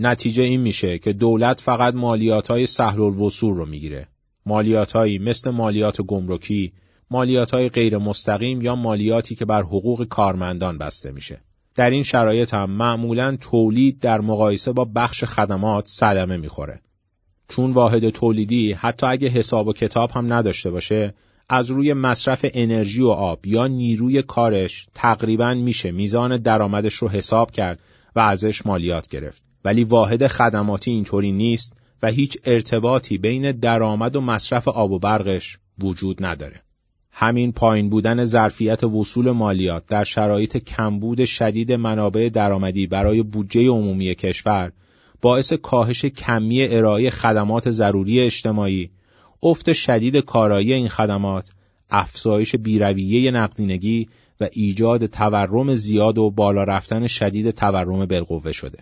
نتیجه 0.01 0.43
این 0.43 0.61
میشه 0.61 0.99
که 0.99 1.13
دولت 1.13 1.61
فقط 1.61 1.95
مالیات 1.95 2.49
های 2.49 2.67
سهل 2.67 3.01
الوصول 3.01 3.57
رو 3.57 3.67
می‌گیره. 3.67 4.09
مالیات 4.47 4.97
مثل 4.97 5.51
مالیات 5.51 6.03
گمرکی، 6.03 6.73
مالیات 7.11 7.51
های 7.51 7.69
غیر 7.69 7.99
مستقیم 7.99 8.63
یا 8.63 8.75
مالیاتی 8.75 9.35
که 9.35 9.45
بر 9.45 9.63
حقوق 9.63 10.05
کارمندان 10.05 10.79
بسته 10.79 11.11
میشه. 11.11 11.41
در 11.75 11.91
این 11.91 12.03
شرایط 12.03 12.55
هم 12.55 12.71
معمولا 12.71 13.37
تولید 13.41 13.99
در 13.99 14.21
مقایسه 14.21 14.73
با 14.73 14.85
بخش 14.85 15.25
خدمات 15.25 15.87
صدمه 15.87 16.37
می‌خوره. 16.37 16.81
چون 17.49 17.73
واحد 17.73 18.11
تولیدی 18.11 18.73
حتی 18.73 19.07
اگه 19.07 19.29
حساب 19.29 19.69
و 19.69 19.73
کتاب 19.73 20.11
هم 20.11 20.33
نداشته 20.33 20.71
باشه 20.71 21.15
از 21.49 21.71
روی 21.71 21.93
مصرف 21.93 22.47
انرژی 22.55 23.03
و 23.03 23.09
آب 23.09 23.47
یا 23.47 23.67
نیروی 23.67 24.23
کارش 24.23 24.87
تقریبا 24.95 25.55
میشه 25.55 25.91
میزان 25.91 26.37
درآمدش 26.37 26.95
رو 26.95 27.09
حساب 27.09 27.51
کرد 27.51 27.81
و 28.17 28.21
ازش 28.21 28.67
مالیات 28.67 29.09
گرفت. 29.09 29.48
ولی 29.65 29.85
واحد 29.85 30.27
خدماتی 30.27 30.91
اینطوری 30.91 31.33
نیست 31.33 31.77
و 32.03 32.07
هیچ 32.07 32.39
ارتباطی 32.45 33.19
بین 33.19 33.53
درآمد 33.53 34.17
و 34.17 34.21
مصرف 34.21 34.69
آب 34.69 34.93
و 34.93 34.99
برقش 34.99 35.59
وجود 35.79 36.27
نداره. 36.27 36.63
همین 37.13 37.53
پایین 37.53 37.91
بودن 37.91 38.25
ظرفیت 38.25 38.85
وصول 38.85 39.31
مالیات 39.31 39.87
در 39.87 40.05
شرایط 40.05 40.57
کمبود 40.57 41.25
شدید 41.25 41.73
منابع 41.73 42.29
درآمدی 42.29 42.87
برای 42.87 43.23
بودجه 43.23 43.69
عمومی 43.69 44.15
کشور 44.15 44.73
باعث 45.23 45.53
کاهش 45.53 46.05
کمی 46.05 46.63
ارائه 46.63 47.11
خدمات 47.11 47.71
ضروری 47.71 48.21
اجتماعی، 48.21 48.91
افت 49.43 49.73
شدید 49.73 50.17
کارایی 50.17 50.73
این 50.73 50.89
خدمات، 50.89 51.51
افزایش 51.91 52.57
بیرویه 52.57 53.31
نقدینگی 53.31 54.09
و 54.41 54.49
ایجاد 54.53 55.07
تورم 55.07 55.75
زیاد 55.75 56.19
و 56.19 56.31
بالا 56.31 56.65
رفتن 56.65 57.07
شدید 57.07 57.51
تورم 57.51 58.07
بالقوه 58.07 58.53
شده. 58.53 58.79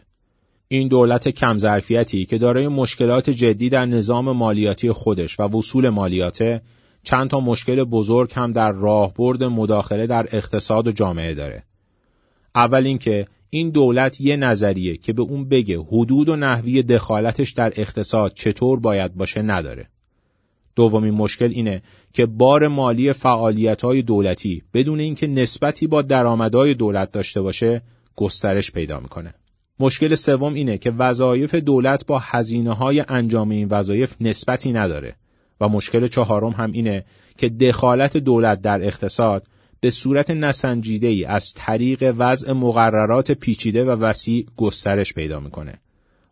این 0.68 0.88
دولت 0.88 1.28
کم 1.28 1.58
ظرفیتی 1.58 2.26
که 2.26 2.38
دارای 2.38 2.68
مشکلات 2.68 3.30
جدی 3.30 3.68
در 3.68 3.86
نظام 3.86 4.32
مالیاتی 4.32 4.92
خودش 4.92 5.40
و 5.40 5.42
وصول 5.42 5.88
مالیاته 5.88 6.62
چند 7.02 7.30
تا 7.30 7.40
مشکل 7.40 7.84
بزرگ 7.84 8.32
هم 8.34 8.52
در 8.52 8.72
راهبرد 8.72 9.44
مداخله 9.44 10.06
در 10.06 10.28
اقتصاد 10.32 10.86
و 10.86 10.92
جامعه 10.92 11.34
داره. 11.34 11.64
اول 12.54 12.86
اینکه 12.86 13.26
این 13.50 13.70
دولت 13.70 14.20
یه 14.20 14.36
نظریه 14.36 14.96
که 14.96 15.12
به 15.12 15.22
اون 15.22 15.48
بگه 15.48 15.80
حدود 15.80 16.28
و 16.28 16.36
نحوی 16.36 16.82
دخالتش 16.82 17.52
در 17.52 17.72
اقتصاد 17.76 18.32
چطور 18.34 18.80
باید 18.80 19.14
باشه 19.14 19.42
نداره. 19.42 19.88
دومین 20.76 21.14
مشکل 21.14 21.50
اینه 21.50 21.82
که 22.12 22.26
بار 22.26 22.68
مالی 22.68 23.12
فعالیت‌های 23.12 24.02
دولتی 24.02 24.62
بدون 24.74 25.00
اینکه 25.00 25.26
نسبتی 25.26 25.86
با 25.86 26.02
درآمدهای 26.02 26.74
دولت 26.74 27.12
داشته 27.12 27.40
باشه 27.40 27.82
گسترش 28.16 28.70
پیدا 28.70 29.00
می‌کنه. 29.00 29.34
مشکل 29.80 30.14
سوم 30.14 30.54
اینه 30.54 30.78
که 30.78 30.90
وظایف 30.90 31.54
دولت 31.54 32.06
با 32.06 32.18
هزینه 32.18 32.72
های 32.72 33.04
انجام 33.08 33.50
این 33.50 33.68
وظایف 33.68 34.14
نسبتی 34.20 34.72
نداره 34.72 35.16
و 35.60 35.68
مشکل 35.68 36.06
چهارم 36.06 36.50
هم 36.50 36.72
اینه 36.72 37.04
که 37.38 37.48
دخالت 37.48 38.16
دولت 38.16 38.60
در 38.62 38.82
اقتصاد 38.82 39.46
به 39.80 39.90
صورت 39.90 40.30
نسنجیده 40.30 41.06
ای 41.06 41.24
از 41.24 41.52
طریق 41.54 42.14
وضع 42.18 42.52
مقررات 42.52 43.32
پیچیده 43.32 43.84
و 43.84 43.90
وسیع 43.90 44.46
گسترش 44.56 45.14
پیدا 45.14 45.40
می‌کنه. 45.40 45.80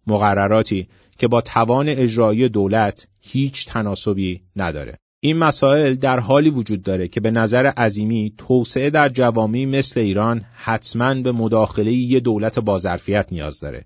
مقرراتی 0.07 0.89
که 1.19 1.29
با 1.29 1.41
توان 1.41 1.89
اجرایی 1.89 2.49
دولت 2.49 3.09
هیچ 3.21 3.67
تناسبی 3.67 4.43
نداره. 4.57 4.99
این 5.27 5.37
مسائل 5.37 5.95
در 5.95 6.21
حالی 6.21 6.51
وجود 6.51 6.83
داره 6.83 7.09
که 7.09 7.21
به 7.21 7.31
نظر 7.31 7.67
عظیمی 7.67 8.35
توسعه 8.39 8.91
در 8.91 9.09
جوامی 9.09 9.67
مثل 9.67 10.01
ایران 10.01 10.45
حتما 10.55 11.15
به 11.15 11.33
مداخله 11.33 11.93
یه 11.93 12.21
دولت 12.21 12.59
بازرفیت 12.59 13.27
نیاز 13.33 13.61
داره 13.61 13.85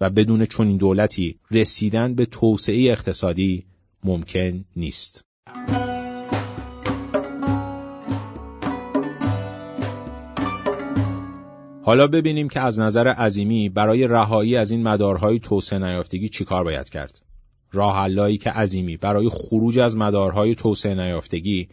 و 0.00 0.10
بدون 0.10 0.44
چنین 0.44 0.76
دولتی 0.76 1.38
رسیدن 1.50 2.14
به 2.14 2.26
توسعه 2.26 2.90
اقتصادی 2.90 3.64
ممکن 4.04 4.64
نیست. 4.76 5.24
حالا 11.82 12.06
ببینیم 12.06 12.48
که 12.48 12.60
از 12.60 12.78
نظر 12.78 13.08
عظیمی 13.08 13.68
برای 13.68 14.06
رهایی 14.06 14.56
از 14.56 14.70
این 14.70 14.82
مدارهای 14.82 15.38
توسعه 15.38 15.78
نیافتگی 15.78 16.28
چیکار 16.28 16.64
باید 16.64 16.88
کرد. 16.88 17.20
راه 17.76 18.36
که 18.36 18.50
عظیمی 18.50 18.96
برای 18.96 19.28
خروج 19.28 19.78
از 19.78 19.96
مدارهای 19.96 20.54
توسعه 20.54 20.94
نیافتگی 20.94 21.68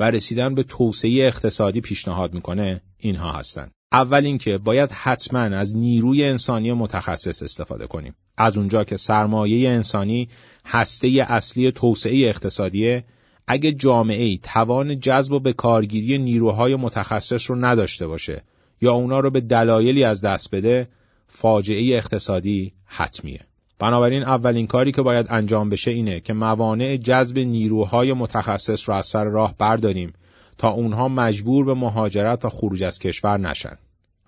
و 0.00 0.10
رسیدن 0.10 0.54
به 0.54 0.62
توسعه 0.62 1.26
اقتصادی 1.26 1.80
پیشنهاد 1.80 2.34
می‌کنه 2.34 2.80
اینها 2.98 3.32
هستند. 3.32 3.70
اول 3.92 4.24
اینکه 4.24 4.58
باید 4.58 4.92
حتما 4.92 5.40
از 5.40 5.76
نیروی 5.76 6.24
انسانی 6.24 6.72
متخصص 6.72 7.42
استفاده 7.42 7.86
کنیم. 7.86 8.14
از 8.36 8.58
اونجا 8.58 8.84
که 8.84 8.96
سرمایه 8.96 9.70
انسانی 9.70 10.28
هسته 10.64 11.26
اصلی 11.28 11.72
توسعه 11.72 12.28
اقتصادیه 12.28 13.04
اگه 13.46 13.72
جامعه 13.72 14.24
ای 14.24 14.38
توان 14.42 15.00
جذب 15.00 15.32
و 15.32 15.40
به 15.40 15.52
کارگیری 15.52 16.18
نیروهای 16.18 16.76
متخصص 16.76 17.50
رو 17.50 17.56
نداشته 17.56 18.06
باشه 18.06 18.42
یا 18.80 18.92
اونا 18.92 19.20
رو 19.20 19.30
به 19.30 19.40
دلایلی 19.40 20.04
از 20.04 20.20
دست 20.20 20.50
بده 20.50 20.88
فاجعه 21.26 21.96
اقتصادی 21.96 22.72
حتمیه. 22.84 23.40
بنابراین 23.78 24.22
اولین 24.22 24.66
کاری 24.66 24.92
که 24.92 25.02
باید 25.02 25.26
انجام 25.30 25.68
بشه 25.68 25.90
اینه 25.90 26.20
که 26.20 26.32
موانع 26.32 26.96
جذب 26.96 27.38
نیروهای 27.38 28.12
متخصص 28.12 28.88
رو 28.88 28.94
از 28.94 29.06
سر 29.06 29.24
راه 29.24 29.54
برداریم 29.58 30.12
تا 30.58 30.70
اونها 30.70 31.08
مجبور 31.08 31.64
به 31.64 31.74
مهاجرت 31.74 32.44
و 32.44 32.48
خروج 32.48 32.82
از 32.82 32.98
کشور 32.98 33.38
نشن. 33.38 33.78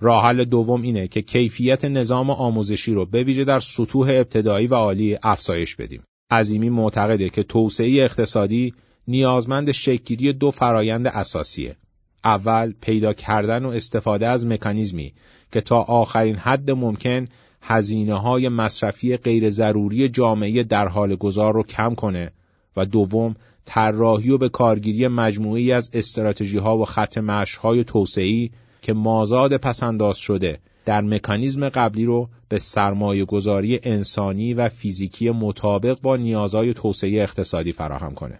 راه 0.00 0.24
حل 0.24 0.44
دوم 0.44 0.82
اینه 0.82 1.08
که 1.08 1.22
کیفیت 1.22 1.84
نظام 1.84 2.30
آموزشی 2.30 2.94
رو 2.94 3.06
به 3.06 3.22
ویژه 3.22 3.44
در 3.44 3.60
سطوح 3.60 4.08
ابتدایی 4.08 4.66
و 4.66 4.74
عالی 4.74 5.18
افزایش 5.22 5.76
بدیم. 5.76 6.02
عظیمی 6.30 6.70
معتقده 6.70 7.28
که 7.28 7.42
توسعه 7.42 8.02
اقتصادی 8.02 8.74
نیازمند 9.08 9.70
شکلگیری 9.70 10.32
دو 10.32 10.50
فرایند 10.50 11.06
اساسیه. 11.06 11.76
اول 12.24 12.74
پیدا 12.80 13.12
کردن 13.12 13.64
و 13.64 13.68
استفاده 13.68 14.28
از 14.28 14.46
مکانیزمی 14.46 15.12
که 15.52 15.60
تا 15.60 15.82
آخرین 15.82 16.36
حد 16.36 16.70
ممکن 16.70 17.28
هزینه 17.62 18.14
های 18.14 18.48
مصرفی 18.48 19.16
غیر 19.16 19.50
ضروری 19.50 20.08
جامعه 20.08 20.62
در 20.62 20.88
حال 20.88 21.16
گذار 21.16 21.54
رو 21.54 21.62
کم 21.62 21.94
کنه 21.94 22.32
و 22.76 22.86
دوم 22.86 23.34
طراحی 23.64 24.30
و 24.30 24.38
به 24.38 24.48
کارگیری 24.48 25.08
مجموعی 25.08 25.72
از 25.72 25.90
استراتژی 25.92 26.58
ها 26.58 26.78
و 26.78 26.84
خط 26.84 27.18
مش 27.18 27.56
های 27.56 27.84
توسعی 27.84 28.50
که 28.82 28.92
مازاد 28.92 29.56
پسنداز 29.56 30.16
شده 30.16 30.58
در 30.84 31.00
مکانیزم 31.00 31.68
قبلی 31.68 32.04
رو 32.04 32.28
به 32.48 32.58
سرمایه 32.58 33.24
گذاری 33.24 33.80
انسانی 33.82 34.54
و 34.54 34.68
فیزیکی 34.68 35.30
مطابق 35.30 36.00
با 36.02 36.16
نیازهای 36.16 36.74
توسعه 36.74 37.22
اقتصادی 37.22 37.72
فراهم 37.72 38.14
کنه. 38.14 38.38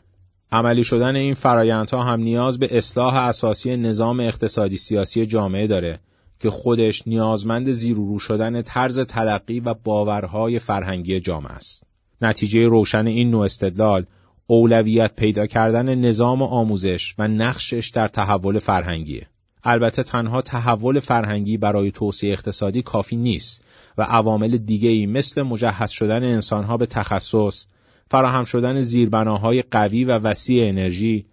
عملی 0.53 0.85
شدن 0.85 1.17
این 1.17 1.35
فرایندها 1.35 2.03
هم 2.03 2.21
نیاز 2.21 2.59
به 2.59 2.79
اصلاح 2.79 3.17
اساسی 3.17 3.77
نظام 3.77 4.21
اقتصادی 4.21 4.77
سیاسی 4.77 5.27
جامعه 5.27 5.67
داره 5.67 6.01
که 6.41 6.51
خودش 6.51 7.03
نیازمند 7.07 7.73
زیرورو 7.73 8.19
شدن 8.19 8.63
طرز 8.63 8.99
تلقی 8.99 9.61
و 9.61 9.75
باورهای 9.75 10.59
فرهنگی 10.59 11.21
جامعه 11.21 11.53
است. 11.53 11.83
نتیجه 12.23 12.69
روشن 12.69 13.07
این 13.07 13.31
نوع 13.31 13.45
استدلال 13.45 14.07
اولویت 14.47 15.17
پیدا 15.17 15.47
کردن 15.47 15.95
نظام 15.95 16.43
آموزش 16.43 17.15
و 17.19 17.29
نقشش 17.29 17.91
در 17.95 18.09
تحول 18.09 18.59
فرهنگیه. 18.59 19.27
البته 19.65 20.03
تنها 20.03 20.43
تحول 20.43 21.01
فرهنگی 21.01 21.57
برای 21.57 21.91
توسعه 21.91 22.33
اقتصادی 22.33 22.83
کافی 22.83 23.17
نیست 23.17 23.65
و 23.99 24.03
عوامل 24.03 24.57
دیگه‌ای 24.57 25.07
مثل 25.07 25.43
مجهز 25.43 25.91
شدن 25.91 26.25
انسانها 26.25 26.77
به 26.77 26.87
تخصص، 26.87 27.67
فراهم 28.11 28.45
شدن 28.45 28.83
زیربناهای 28.83 29.63
قوی 29.71 30.05
و 30.05 30.19
وسیع 30.19 30.69
انرژی، 30.69 31.27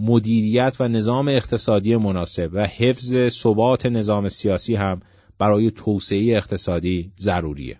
مدیریت 0.00 0.76
و 0.80 0.88
نظام 0.88 1.28
اقتصادی 1.28 1.96
مناسب 1.96 2.50
و 2.52 2.66
حفظ 2.66 3.28
ثبات 3.28 3.86
نظام 3.86 4.28
سیاسی 4.28 4.74
هم 4.74 5.00
برای 5.38 5.70
توسعه 5.70 6.36
اقتصادی 6.36 7.12
ضروریه. 7.18 7.78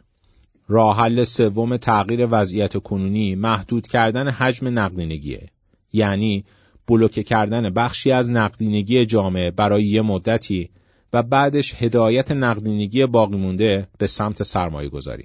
راه 0.68 1.00
حل 1.00 1.24
سوم 1.24 1.76
تغییر 1.76 2.28
وضعیت 2.30 2.76
کنونی 2.76 3.34
محدود 3.34 3.86
کردن 3.86 4.28
حجم 4.28 4.78
نقدینگیه 4.78 5.48
یعنی 5.92 6.44
بلوکه 6.86 7.22
کردن 7.22 7.70
بخشی 7.70 8.10
از 8.10 8.30
نقدینگی 8.30 9.06
جامعه 9.06 9.50
برای 9.50 9.84
یه 9.84 10.02
مدتی 10.02 10.70
و 11.12 11.22
بعدش 11.22 11.74
هدایت 11.74 12.32
نقدینگی 12.32 13.06
باقی 13.06 13.36
مونده 13.36 13.88
به 13.98 14.06
سمت 14.06 14.42
سرمایه 14.42 14.88
گذاری. 14.88 15.24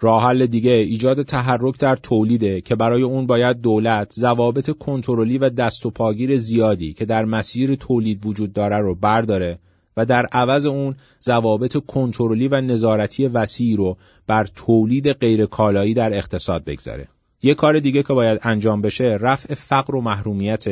راه 0.00 0.24
حل 0.24 0.46
دیگه 0.46 0.70
ایجاد 0.70 1.22
تحرک 1.22 1.78
در 1.78 1.96
تولیده 1.96 2.60
که 2.60 2.74
برای 2.74 3.02
اون 3.02 3.26
باید 3.26 3.60
دولت 3.60 4.12
ضوابط 4.12 4.70
کنترلی 4.70 5.38
و 5.38 5.48
دست 5.48 5.86
و 5.86 5.90
پاگیر 5.90 6.36
زیادی 6.36 6.92
که 6.92 7.04
در 7.04 7.24
مسیر 7.24 7.74
تولید 7.74 8.26
وجود 8.26 8.52
داره 8.52 8.78
رو 8.78 8.94
برداره 8.94 9.58
و 9.96 10.06
در 10.06 10.26
عوض 10.26 10.66
اون 10.66 10.96
ضوابط 11.22 11.76
کنترلی 11.86 12.48
و 12.48 12.60
نظارتی 12.60 13.26
وسیعی 13.26 13.76
رو 13.76 13.96
بر 14.26 14.46
تولید 14.54 15.12
غیرکالایی 15.12 15.94
در 15.94 16.14
اقتصاد 16.14 16.64
بگذاره. 16.64 17.08
یه 17.42 17.54
کار 17.54 17.78
دیگه 17.78 18.02
که 18.02 18.12
باید 18.12 18.40
انجام 18.42 18.82
بشه 18.82 19.18
رفع 19.20 19.54
فقر 19.54 19.96
و 19.96 20.00
محرومیت 20.00 20.64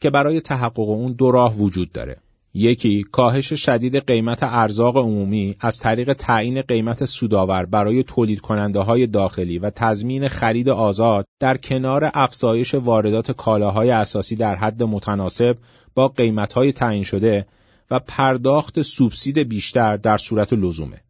که 0.00 0.10
برای 0.10 0.40
تحقق 0.40 0.88
اون 0.88 1.12
دو 1.12 1.30
راه 1.30 1.56
وجود 1.56 1.92
داره. 1.92 2.16
یکی 2.56 3.02
کاهش 3.12 3.52
شدید 3.52 4.06
قیمت 4.06 4.38
ارزاق 4.42 4.96
عمومی 4.96 5.56
از 5.60 5.78
طریق 5.78 6.12
تعیین 6.12 6.62
قیمت 6.62 7.04
سودآور 7.04 7.66
برای 7.66 8.02
تولید 8.02 8.40
کننده 8.40 8.80
های 8.80 9.06
داخلی 9.06 9.58
و 9.58 9.70
تضمین 9.70 10.28
خرید 10.28 10.68
آزاد 10.68 11.26
در 11.40 11.56
کنار 11.56 12.10
افزایش 12.14 12.74
واردات 12.74 13.32
کالاهای 13.32 13.90
اساسی 13.90 14.36
در 14.36 14.54
حد 14.54 14.82
متناسب 14.82 15.56
با 15.94 16.08
قیمت 16.08 16.52
های 16.52 16.72
تعیین 16.72 17.02
شده 17.02 17.46
و 17.90 17.98
پرداخت 17.98 18.82
سوبسید 18.82 19.38
بیشتر 19.38 19.96
در 19.96 20.18
صورت 20.18 20.52
لزومه 20.52 21.00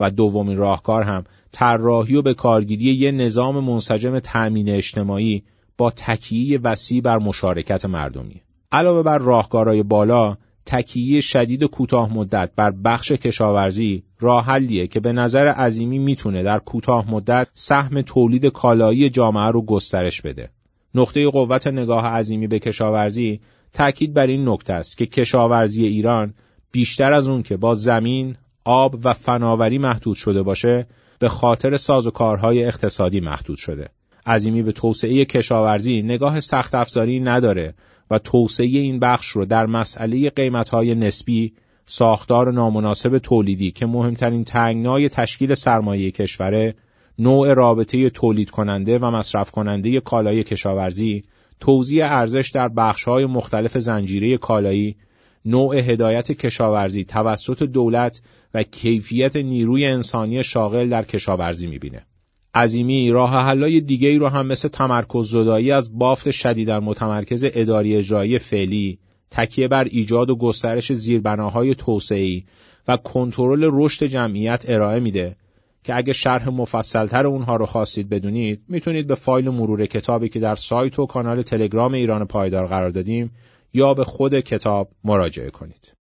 و 0.00 0.10
دومین 0.10 0.56
راهکار 0.56 1.02
هم 1.02 1.24
طراحی 1.52 2.14
و 2.14 2.22
به 2.22 2.34
کارگیری 2.34 2.84
یه 2.84 3.10
نظام 3.10 3.64
منسجم 3.64 4.18
تأمین 4.18 4.68
اجتماعی 4.68 5.42
با 5.78 5.90
تکیه 5.90 6.60
وسیع 6.62 7.00
بر 7.00 7.18
مشارکت 7.18 7.84
مردمی. 7.84 8.42
علاوه 8.72 9.02
بر 9.02 9.18
راهکارهای 9.18 9.82
بالا 9.82 10.36
تکیه 10.70 11.20
شدید 11.20 11.64
کوتاه 11.64 12.14
مدت 12.14 12.50
بر 12.56 12.70
بخش 12.70 13.12
کشاورزی 13.12 14.02
راه 14.20 14.44
حلیه 14.44 14.86
که 14.86 15.00
به 15.00 15.12
نظر 15.12 15.48
عظیمی 15.48 15.98
می‌تونه 15.98 16.42
در 16.42 16.58
کوتاه 16.58 17.10
مدت 17.10 17.48
سهم 17.54 18.02
تولید 18.02 18.46
کالایی 18.46 19.10
جامعه 19.10 19.50
رو 19.50 19.62
گسترش 19.62 20.22
بده. 20.22 20.50
نقطه 20.94 21.28
قوت 21.28 21.66
نگاه 21.66 22.06
عظیمی 22.06 22.46
به 22.46 22.58
کشاورزی 22.58 23.40
تأکید 23.72 24.14
بر 24.14 24.26
این 24.26 24.48
نکته 24.48 24.72
است 24.72 24.98
که 24.98 25.06
کشاورزی 25.06 25.86
ایران 25.86 26.34
بیشتر 26.72 27.12
از 27.12 27.28
اون 27.28 27.42
که 27.42 27.56
با 27.56 27.74
زمین، 27.74 28.36
آب 28.64 28.96
و 29.04 29.14
فناوری 29.14 29.78
محدود 29.78 30.16
شده 30.16 30.42
باشه 30.42 30.86
به 31.18 31.28
خاطر 31.28 31.76
سازوکارهای 31.76 32.64
اقتصادی 32.64 33.20
محدود 33.20 33.56
شده. 33.56 33.88
عظیمی 34.26 34.62
به 34.62 34.72
توسعه 34.72 35.24
کشاورزی 35.24 36.02
نگاه 36.02 36.40
سخت 36.40 36.74
افزاری 36.74 37.20
نداره 37.20 37.74
و 38.10 38.18
توسعه 38.18 38.66
این 38.66 38.98
بخش 38.98 39.26
رو 39.26 39.44
در 39.44 39.66
مسئله 39.66 40.30
قیمتهای 40.30 40.94
نسبی، 40.94 41.52
ساختار 41.86 42.52
نامناسب 42.52 43.18
تولیدی 43.18 43.70
که 43.70 43.86
مهمترین 43.86 44.44
تنگنای 44.44 45.08
تشکیل 45.08 45.54
سرمایه 45.54 46.10
کشوره، 46.10 46.74
نوع 47.18 47.54
رابطه 47.54 48.10
تولید 48.10 48.50
کننده 48.50 48.98
و 48.98 49.10
مصرف 49.10 49.50
کننده 49.50 50.00
کالای 50.00 50.44
کشاورزی، 50.44 51.24
توزیع 51.60 52.04
ارزش 52.04 52.50
در 52.54 52.68
بخشهای 52.68 53.26
مختلف 53.26 53.78
زنجیره 53.78 54.36
کالایی، 54.36 54.96
نوع 55.44 55.76
هدایت 55.76 56.32
کشاورزی 56.32 57.04
توسط 57.04 57.62
دولت 57.62 58.22
و 58.54 58.62
کیفیت 58.62 59.36
نیروی 59.36 59.86
انسانی 59.86 60.44
شاغل 60.44 60.88
در 60.88 61.04
کشاورزی 61.04 61.66
می‌بینه. 61.66 62.06
عظیمی 62.54 63.10
راه 63.10 63.30
حلای 63.30 63.80
دیگه 63.80 64.08
ای 64.08 64.18
رو 64.18 64.28
هم 64.28 64.46
مثل 64.46 64.68
تمرکز 64.68 65.30
زدایی 65.30 65.72
از 65.72 65.98
بافت 65.98 66.30
شدیدن 66.30 66.78
متمرکز 66.78 67.44
اداری 67.54 67.96
اجرایی 67.96 68.38
فعلی، 68.38 68.98
تکیه 69.30 69.68
بر 69.68 69.84
ایجاد 69.84 70.30
و 70.30 70.36
گسترش 70.36 70.92
زیربناهای 70.92 71.74
توسعه‌ای 71.74 72.44
و 72.88 72.96
کنترل 72.96 73.70
رشد 73.72 74.06
جمعیت 74.06 74.64
ارائه 74.68 75.00
میده 75.00 75.36
که 75.84 75.96
اگه 75.96 76.12
شرح 76.12 76.48
مفصلتر 76.48 77.26
اونها 77.26 77.56
رو 77.56 77.66
خواستید 77.66 78.08
بدونید 78.08 78.62
می‌تونید 78.68 79.06
به 79.06 79.14
فایل 79.14 79.48
مرور 79.48 79.86
کتابی 79.86 80.28
که 80.28 80.40
در 80.40 80.56
سایت 80.56 80.98
و 80.98 81.06
کانال 81.06 81.42
تلگرام 81.42 81.94
ایران 81.94 82.24
پایدار 82.24 82.66
قرار 82.66 82.90
دادیم 82.90 83.30
یا 83.72 83.94
به 83.94 84.04
خود 84.04 84.40
کتاب 84.40 84.90
مراجعه 85.04 85.50
کنید. 85.50 85.99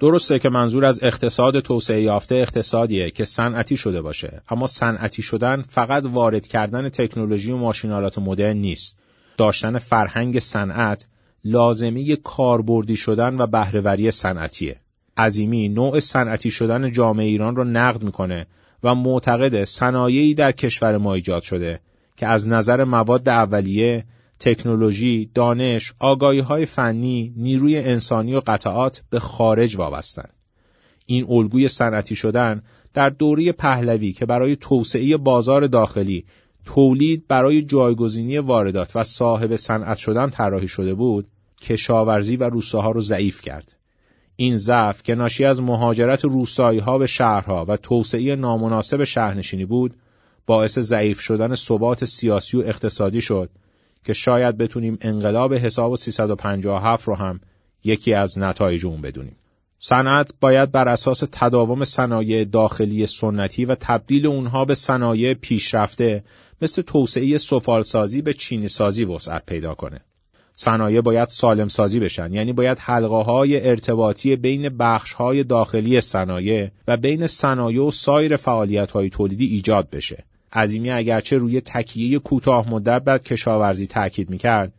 درسته 0.00 0.38
که 0.38 0.48
منظور 0.48 0.84
از 0.84 1.02
اقتصاد 1.02 1.60
توسعه 1.60 2.02
یافته 2.02 2.34
اقتصادیه 2.34 3.10
که 3.10 3.24
صنعتی 3.24 3.76
شده 3.76 4.02
باشه 4.02 4.42
اما 4.48 4.66
صنعتی 4.66 5.22
شدن 5.22 5.62
فقط 5.62 6.02
وارد 6.06 6.46
کردن 6.46 6.88
تکنولوژی 6.88 7.52
و 7.52 7.56
ماشینالات 7.56 8.18
مدرن 8.18 8.56
نیست. 8.56 8.98
داشتن 9.36 9.78
فرهنگ 9.78 10.38
صنعت 10.38 11.08
لازمه 11.44 12.16
کاربردی 12.16 12.96
شدن 12.96 13.40
و 13.40 13.46
بهرهوری 13.46 14.10
صنعتیه. 14.10 14.76
عظیمی 15.16 15.68
نوع 15.68 16.00
صنعتی 16.00 16.50
شدن 16.50 16.92
جامعه 16.92 17.26
ایران 17.26 17.56
را 17.56 17.64
نقد 17.64 18.02
می‌کنه 18.02 18.46
و 18.82 18.94
معتقد 18.94 19.64
صنایعی 19.64 20.34
در 20.34 20.52
کشور 20.52 20.96
ما 20.96 21.14
ایجاد 21.14 21.42
شده 21.42 21.80
که 22.16 22.26
از 22.26 22.48
نظر 22.48 22.84
مواد 22.84 23.28
اولیه 23.28 24.04
تکنولوژی، 24.40 25.30
دانش، 25.34 25.92
آگاهی 25.98 26.38
های 26.38 26.66
فنی، 26.66 27.32
نیروی 27.36 27.76
انسانی 27.76 28.34
و 28.34 28.42
قطعات 28.46 29.02
به 29.10 29.20
خارج 29.20 29.76
وابستند. 29.76 30.32
این 31.06 31.26
الگوی 31.28 31.68
صنعتی 31.68 32.14
شدن 32.14 32.62
در 32.94 33.10
دوره 33.10 33.52
پهلوی 33.52 34.12
که 34.12 34.26
برای 34.26 34.56
توسعه 34.56 35.16
بازار 35.16 35.66
داخلی 35.66 36.24
تولید 36.64 37.24
برای 37.28 37.62
جایگزینی 37.62 38.38
واردات 38.38 38.96
و 38.96 39.04
صاحب 39.04 39.56
صنعت 39.56 39.96
شدن 39.96 40.30
طراحی 40.30 40.68
شده 40.68 40.94
بود 40.94 41.26
کشاورزی 41.60 42.36
و 42.36 42.44
روستاها 42.44 42.90
رو 42.90 43.00
ضعیف 43.00 43.40
کرد 43.40 43.76
این 44.36 44.56
ضعف 44.56 45.02
که 45.02 45.14
ناشی 45.14 45.44
از 45.44 45.62
مهاجرت 45.62 46.24
روستایی 46.24 46.78
ها 46.78 46.98
به 46.98 47.06
شهرها 47.06 47.64
و 47.68 47.76
توسعه 47.76 48.36
نامناسب 48.36 49.04
شهرنشینی 49.04 49.64
بود 49.64 49.94
باعث 50.46 50.78
ضعیف 50.78 51.20
شدن 51.20 51.54
ثبات 51.54 52.04
سیاسی 52.04 52.56
و 52.56 52.60
اقتصادی 52.60 53.20
شد 53.20 53.50
که 54.04 54.12
شاید 54.12 54.58
بتونیم 54.58 54.98
انقلاب 55.00 55.54
حساب 55.54 55.96
357 55.96 57.08
رو 57.08 57.14
هم 57.14 57.40
یکی 57.84 58.14
از 58.14 58.38
نتایج 58.38 58.86
اون 58.86 59.00
بدونیم. 59.00 59.36
صنعت 59.78 60.30
باید 60.40 60.72
بر 60.72 60.88
اساس 60.88 61.22
تداوم 61.32 61.84
صنایع 61.84 62.44
داخلی 62.44 63.06
سنتی 63.06 63.64
و 63.64 63.74
تبدیل 63.74 64.26
اونها 64.26 64.64
به 64.64 64.74
صنایع 64.74 65.34
پیشرفته 65.34 66.24
مثل 66.62 66.82
توسعه 66.82 67.38
سفالسازی 67.38 68.22
به 68.22 68.32
چینی 68.32 68.68
سازی 68.68 69.04
وسعت 69.04 69.46
پیدا 69.46 69.74
کنه. 69.74 70.00
صنایع 70.58 71.00
باید 71.00 71.28
سالم 71.28 71.68
سازی 71.68 72.00
بشن 72.00 72.32
یعنی 72.32 72.52
باید 72.52 72.78
حلقه 72.78 73.22
های 73.22 73.68
ارتباطی 73.68 74.36
بین 74.36 74.68
بخش 74.68 75.12
های 75.12 75.44
داخلی 75.44 76.00
صنایع 76.00 76.68
و 76.88 76.96
بین 76.96 77.26
صنایع 77.26 77.82
و 77.82 77.90
سایر 77.90 78.36
فعالیت 78.36 78.92
های 78.92 79.10
تولیدی 79.10 79.46
ایجاد 79.46 79.90
بشه 79.90 80.24
عظیمی 80.52 80.90
اگرچه 80.90 81.38
روی 81.38 81.60
تکیه 81.60 82.18
کوتاه 82.18 82.70
مدت 82.70 83.02
بر 83.02 83.18
کشاورزی 83.18 83.86
تاکید 83.86 84.30
می‌کرد. 84.30 84.72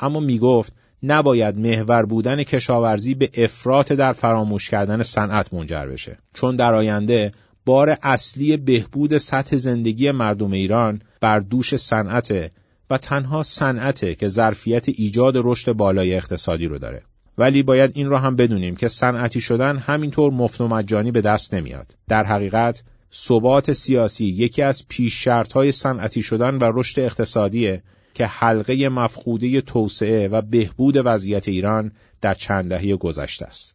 اما 0.00 0.20
می‌گفت 0.20 0.72
نباید 1.02 1.58
محور 1.58 2.06
بودن 2.06 2.42
کشاورزی 2.42 3.14
به 3.14 3.30
افراط 3.34 3.92
در 3.92 4.12
فراموش 4.12 4.70
کردن 4.70 5.02
صنعت 5.02 5.54
منجر 5.54 5.86
بشه. 5.86 6.18
چون 6.34 6.56
در 6.56 6.74
آینده 6.74 7.32
بار 7.66 7.96
اصلی 8.02 8.56
بهبود 8.56 9.18
سطح 9.18 9.56
زندگی 9.56 10.10
مردم 10.10 10.52
ایران 10.52 11.02
بر 11.20 11.40
دوش 11.40 11.76
صنعت 11.76 12.50
و 12.90 12.98
تنها 12.98 13.42
صنعته 13.42 14.14
که 14.14 14.28
ظرفیت 14.28 14.88
ایجاد 14.88 15.34
رشد 15.36 15.72
بالای 15.72 16.14
اقتصادی 16.14 16.66
رو 16.66 16.78
داره. 16.78 17.02
ولی 17.38 17.62
باید 17.62 17.90
این 17.94 18.06
رو 18.06 18.16
هم 18.16 18.36
بدونیم 18.36 18.76
که 18.76 18.88
صنعتی 18.88 19.40
شدن 19.40 19.76
همینطور 19.76 20.32
مفت 20.32 20.60
و 20.60 20.68
مجانی 20.68 21.10
به 21.10 21.20
دست 21.20 21.54
نمیاد. 21.54 21.96
در 22.08 22.24
حقیقت 22.24 22.82
ثبات 23.14 23.72
سیاسی 23.72 24.26
یکی 24.26 24.62
از 24.62 24.88
پیش 24.88 25.24
شرط 25.24 25.52
های 25.52 25.72
صنعتی 25.72 26.22
شدن 26.22 26.58
و 26.58 26.72
رشد 26.74 27.00
اقتصادیه 27.00 27.82
که 28.14 28.26
حلقه 28.26 28.88
مفقوده 28.88 29.60
توسعه 29.60 30.28
و 30.28 30.42
بهبود 30.42 31.02
وضعیت 31.04 31.48
ایران 31.48 31.92
در 32.20 32.34
چند 32.34 32.68
دهه 32.68 32.96
گذشته 32.96 33.46
است. 33.46 33.74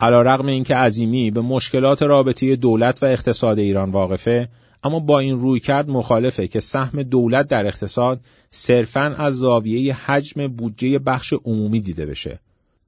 علیرغم 0.00 0.46
اینکه 0.46 0.76
عظیمی 0.76 1.30
به 1.30 1.40
مشکلات 1.40 2.02
رابطه 2.02 2.56
دولت 2.56 3.02
و 3.02 3.06
اقتصاد 3.06 3.58
ایران 3.58 3.90
واقفه 3.90 4.48
اما 4.84 5.00
با 5.00 5.18
این 5.18 5.40
روی 5.40 5.60
کرد 5.60 5.88
مخالفه 5.88 6.48
که 6.48 6.60
سهم 6.60 7.02
دولت 7.02 7.48
در 7.48 7.66
اقتصاد 7.66 8.20
صرفاً 8.50 9.14
از 9.18 9.34
زاویه 9.34 9.94
حجم 9.94 10.46
بودجه 10.46 10.98
بخش 10.98 11.32
عمومی 11.44 11.80
دیده 11.80 12.06
بشه 12.06 12.40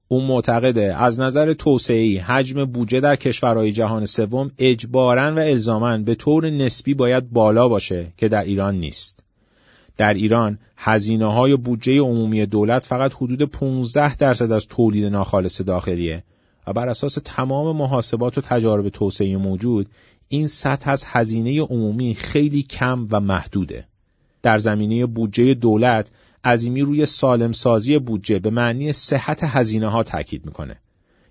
اون 0.08 0.24
معتقده 0.24 0.96
از 0.96 1.20
نظر 1.20 1.52
توسعه‌ای 1.52 2.18
حجم 2.18 2.64
بودجه 2.64 3.00
در 3.00 3.16
کشورهای 3.16 3.72
جهان 3.72 4.06
سوم 4.06 4.50
اجباراً 4.58 5.34
و 5.34 5.38
الزاماً 5.38 5.98
به 5.98 6.14
طور 6.14 6.50
نسبی 6.50 6.94
باید 6.94 7.30
بالا 7.30 7.68
باشه 7.68 8.12
که 8.16 8.28
در 8.28 8.44
ایران 8.44 8.74
نیست. 8.74 9.24
در 9.96 10.14
ایران 10.14 10.58
هزینه 10.76 11.32
های 11.32 11.56
بودجه 11.56 12.00
عمومی 12.00 12.46
دولت 12.46 12.84
فقط 12.84 13.14
حدود 13.14 13.42
15 13.42 14.16
درصد 14.16 14.52
از 14.52 14.66
تولید 14.66 15.04
ناخالص 15.04 15.60
داخلیه 15.60 16.24
و 16.66 16.72
بر 16.72 16.88
اساس 16.88 17.18
تمام 17.24 17.76
محاسبات 17.76 18.38
و 18.38 18.40
تجارب 18.40 18.88
توسعه 18.88 19.36
موجود 19.36 19.88
این 20.28 20.46
سطح 20.46 20.90
از 20.90 21.04
هزینه 21.06 21.62
عمومی 21.62 22.14
خیلی 22.14 22.62
کم 22.62 23.06
و 23.10 23.20
محدوده. 23.20 23.86
در 24.42 24.58
زمینه 24.58 25.06
بودجه 25.06 25.54
دولت 25.54 26.10
عظیمی 26.44 26.80
روی 26.80 27.06
سالم 27.06 27.52
سازی 27.52 27.98
بودجه 27.98 28.38
به 28.38 28.50
معنی 28.50 28.92
صحت 28.92 29.44
هزینه 29.44 29.88
ها 29.88 30.02
تاکید 30.02 30.46
می‌کنه. 30.46 30.76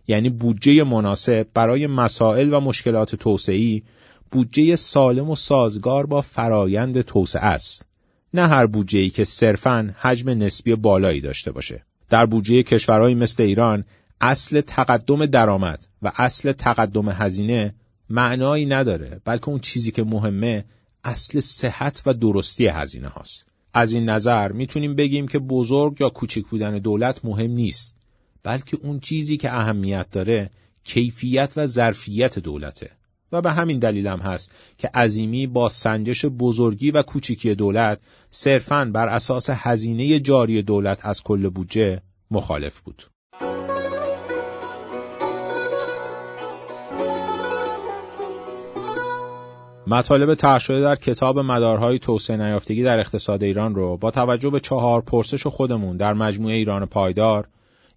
یعنی 0.08 0.30
بودجه 0.30 0.84
مناسب 0.84 1.48
برای 1.54 1.88
مسائل 1.88 2.54
و 2.54 2.60
مشکلات 2.60 3.16
توسعی 3.16 3.84
بودجه 4.32 4.76
سالم 4.76 5.30
و 5.30 5.36
سازگار 5.36 6.06
با 6.06 6.22
فرایند 6.22 7.02
توسعه 7.02 7.46
است. 7.46 7.86
نه 8.34 8.48
هر 8.48 8.66
بودجه 8.66 9.10
که 9.10 9.26
صرفاً 9.26 9.94
حجم 9.98 10.30
نسبی 10.30 10.76
بالایی 10.76 11.22
داشته 11.22 11.52
باشه. 11.52 11.86
در 12.10 12.26
بودجه 12.26 12.64
کشورهایی 12.64 13.16
مثل 13.16 13.44
ایران 13.44 13.86
اصل 14.22 14.62
تقدم 14.62 15.26
درآمد 15.26 15.88
و 16.02 16.12
اصل 16.16 16.52
تقدم 16.52 17.10
هزینه 17.10 17.74
معنایی 18.10 18.66
نداره 18.66 19.22
بلکه 19.26 19.50
اون 19.50 19.60
چیزی 19.60 19.92
که 19.92 20.04
مهمه 20.04 20.66
اصل 21.04 21.40
صحت 21.40 22.02
و 22.06 22.14
درستی 22.14 22.68
هزینه 22.68 23.08
هاست. 23.08 23.53
از 23.74 23.92
این 23.92 24.10
نظر 24.10 24.52
می‌تونیم 24.52 24.96
بگیم 24.96 25.28
که 25.28 25.40
بزرگ 25.40 26.02
یا 26.02 26.10
کوچک 26.10 26.44
بودن 26.46 26.80
دولت 26.80 27.26
مهم 27.26 27.52
نیست 27.52 27.98
بلکه 28.44 28.78
اون 28.82 29.00
چیزی 29.00 29.38
که 29.38 29.54
اهمیت 29.54 30.12
داره 30.12 30.50
کیفیت 30.84 31.54
و 31.56 31.68
ظرفیت 31.68 32.40
دولته 32.40 32.92
و 33.32 33.42
به 33.42 33.52
همین 33.52 33.80
دلیل 33.80 34.08
هم 34.08 34.20
هست 34.20 34.52
که 34.78 34.88
عظیمی 34.88 35.48
با 35.48 35.70
سنجش 35.70 36.26
بزرگی 36.26 36.92
و 36.92 37.02
کوچکی 37.02 37.56
دولت 37.56 38.00
صرفاً 38.30 38.86
بر 38.86 39.08
اساس 39.08 39.50
هزینه 39.50 40.20
جاری 40.20 40.62
دولت 40.62 41.06
از 41.06 41.24
کل 41.24 41.50
بودجه 41.50 42.02
مخالف 42.32 42.80
بود. 42.80 43.13
مطالب 49.88 50.36
طرح 50.36 50.60
شده 50.60 50.82
در 50.82 50.96
کتاب 50.96 51.40
مدارهای 51.40 52.00
توسعه 52.00 52.38
نیافتگی 52.38 52.84
در 52.84 53.00
اقتصاد 53.00 53.44
ایران 53.44 53.76
رو 53.76 53.98
با 53.98 54.12
توجه 54.12 54.50
به 54.50 54.60
چهار 54.60 55.02
پرسش 55.02 55.48
خودمون 55.48 55.98
در 55.98 56.14
مجموعه 56.14 56.56
ایران 56.56 56.86
پایدار 56.86 57.48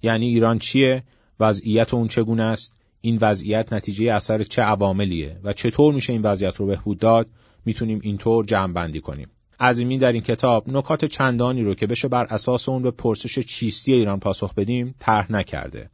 یعنی 0.03 0.27
ایران 0.27 0.59
چیه؟ 0.59 1.03
وضعیت 1.41 1.95
اون 1.95 2.09
چگونه 2.09 2.43
است؟ 2.43 2.77
این 3.01 3.19
وضعیت 3.21 3.73
نتیجه 3.73 4.13
اثر 4.13 4.43
چه 4.43 4.63
عواملیه؟ 4.63 5.37
و 5.45 5.53
چطور 5.53 5.95
میشه 5.95 6.13
این 6.13 6.23
وضعیت 6.23 6.57
رو 6.57 6.67
بهبود 6.67 6.99
داد؟ 6.99 7.27
می‌تونیم 7.65 8.01
اینطور 8.03 8.45
جمع 8.45 8.73
بندی 8.73 9.01
کنیم. 9.01 9.29
عظیمی 9.61 9.99
در 9.99 10.13
این 10.13 10.23
کتاب 10.23 10.69
نکات 10.69 11.05
چندانی 11.05 11.63
رو 11.63 11.75
که 11.75 11.87
بشه 11.87 12.09
بر 12.09 12.25
اساس 12.25 12.69
اون 12.69 12.83
به 12.83 12.91
پرسش 12.91 13.39
چیستی 13.39 13.93
ایران 13.93 14.21
پاسخ 14.21 14.55
بدیم 14.55 14.95
طرح 14.99 15.33
نکرده. 15.33 15.91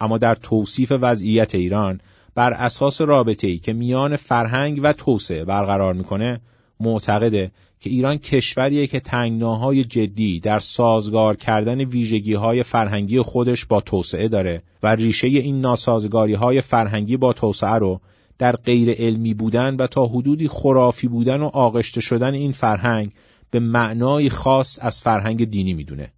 اما 0.00 0.18
در 0.18 0.34
توصیف 0.34 0.92
وضعیت 1.00 1.54
ایران 1.54 2.00
بر 2.34 2.52
اساس 2.52 3.00
رابطه 3.00 3.46
ای 3.46 3.58
که 3.58 3.72
میان 3.72 4.16
فرهنگ 4.16 4.80
و 4.82 4.92
توسعه 4.92 5.44
برقرار 5.44 5.94
می‌کنه 5.94 6.40
معتقده 6.80 7.50
که 7.80 7.90
ایران 7.90 8.16
کشوریه 8.16 8.86
که 8.86 9.00
تنگناهای 9.00 9.84
جدی 9.84 10.40
در 10.40 10.60
سازگار 10.60 11.36
کردن 11.36 11.80
ویژگی 11.80 12.34
های 12.34 12.62
فرهنگی 12.62 13.20
خودش 13.20 13.64
با 13.64 13.80
توسعه 13.80 14.28
داره 14.28 14.62
و 14.82 14.94
ریشه 14.94 15.26
این 15.26 15.60
ناسازگاری 15.60 16.34
های 16.34 16.60
فرهنگی 16.60 17.16
با 17.16 17.32
توسعه 17.32 17.74
رو 17.74 18.00
در 18.38 18.56
غیر 18.56 18.90
علمی 18.90 19.34
بودن 19.34 19.76
و 19.76 19.86
تا 19.86 20.06
حدودی 20.06 20.48
خرافی 20.48 21.08
بودن 21.08 21.40
و 21.40 21.46
آغشته 21.46 22.00
شدن 22.00 22.34
این 22.34 22.52
فرهنگ 22.52 23.10
به 23.50 23.60
معنای 23.60 24.30
خاص 24.30 24.78
از 24.82 25.02
فرهنگ 25.02 25.50
دینی 25.50 25.72
می‌دونه. 25.72 26.12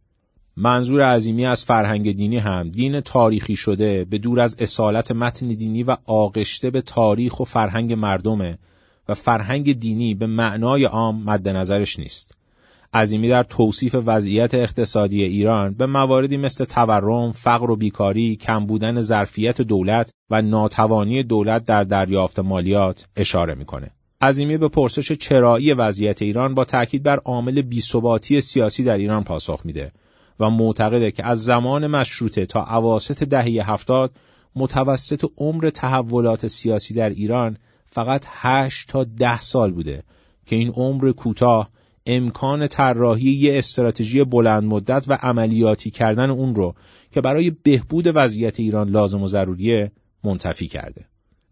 منظور 0.63 1.03
عظیمی 1.03 1.47
از 1.47 1.65
فرهنگ 1.65 2.17
دینی 2.17 2.39
هم 2.39 2.69
دین 2.69 3.01
تاریخی 3.01 3.57
شده 3.57 4.05
به 4.05 4.19
دور 4.19 4.41
از 4.41 4.57
اصالت 4.59 5.11
متن 5.11 5.49
دینی 5.49 5.83
و 5.83 5.97
آغشته 6.05 6.71
به 6.71 6.81
تاریخ 6.81 7.41
و 7.41 7.45
فرهنگ 7.45 7.93
مردمه 7.93 8.59
و 9.09 9.15
فرهنگ 9.15 9.79
دینی 9.79 10.15
به 10.15 10.27
معنای 10.27 10.85
عام 10.85 11.23
مد 11.25 11.49
نظرش 11.49 11.99
نیست. 11.99 12.35
عظیمی 12.95 13.29
در 13.29 13.43
توصیف 13.43 13.97
وضعیت 14.05 14.55
اقتصادی 14.55 15.23
ایران 15.23 15.75
به 15.75 15.87
مواردی 15.87 16.37
مثل 16.37 16.65
تورم، 16.65 17.33
فقر 17.33 17.71
و 17.71 17.77
بیکاری، 17.77 18.37
کم 18.37 18.67
بودن 18.67 19.03
ظرفیت 19.03 19.61
دولت 19.61 20.11
و 20.31 20.43
ناتوانی 20.43 21.23
دولت 21.23 21.65
در 21.65 21.85
دریافت 21.85 22.39
مالیات 22.39 23.07
اشاره 23.17 23.55
می‌کنه. 23.55 23.91
عظیمی 24.23 24.57
به 24.57 24.69
پرسش 24.69 25.13
چرایی 25.13 25.73
وضعیت 25.73 26.23
ایران 26.23 26.55
با 26.55 26.65
تاکید 26.65 27.03
بر 27.03 27.19
عامل 27.19 27.63
بیثباتی 27.63 28.41
سیاسی 28.41 28.85
در 28.85 28.99
ایران 28.99 29.25
پاسخ 29.25 29.61
میده 29.65 29.93
و 30.41 30.51
معتقده 30.51 31.11
که 31.11 31.27
از 31.27 31.45
زمان 31.45 31.87
مشروطه 31.87 32.47
تا 32.47 32.65
اواسط 32.65 33.23
دهه 33.25 33.71
هفتاد 33.73 34.13
متوسط 34.57 35.25
عمر 35.37 35.71
تحولات 35.71 36.47
سیاسی 36.47 36.95
در 36.95 37.11
ایران 37.11 37.57
فقط 37.85 38.25
8 38.29 38.89
تا 38.89 39.05
ده 39.05 39.41
سال 39.41 39.73
بوده 39.73 40.03
که 40.47 40.57
این 40.57 40.69
عمر 40.69 41.13
کوتاه 41.13 41.71
امکان 42.07 42.67
طراحی 42.67 43.31
یه 43.31 43.59
استراتژی 43.59 44.25
بلند 44.25 44.65
مدت 44.65 45.05
و 45.09 45.19
عملیاتی 45.23 45.91
کردن 45.91 46.31
اون 46.31 46.55
رو 46.55 46.75
که 47.11 47.21
برای 47.21 47.51
بهبود 47.51 48.13
وضعیت 48.15 48.61
ایران 48.61 48.89
لازم 48.89 49.23
و 49.23 49.27
ضروریه 49.27 49.93
منتفی 50.25 50.69
کرده. 50.69 51.05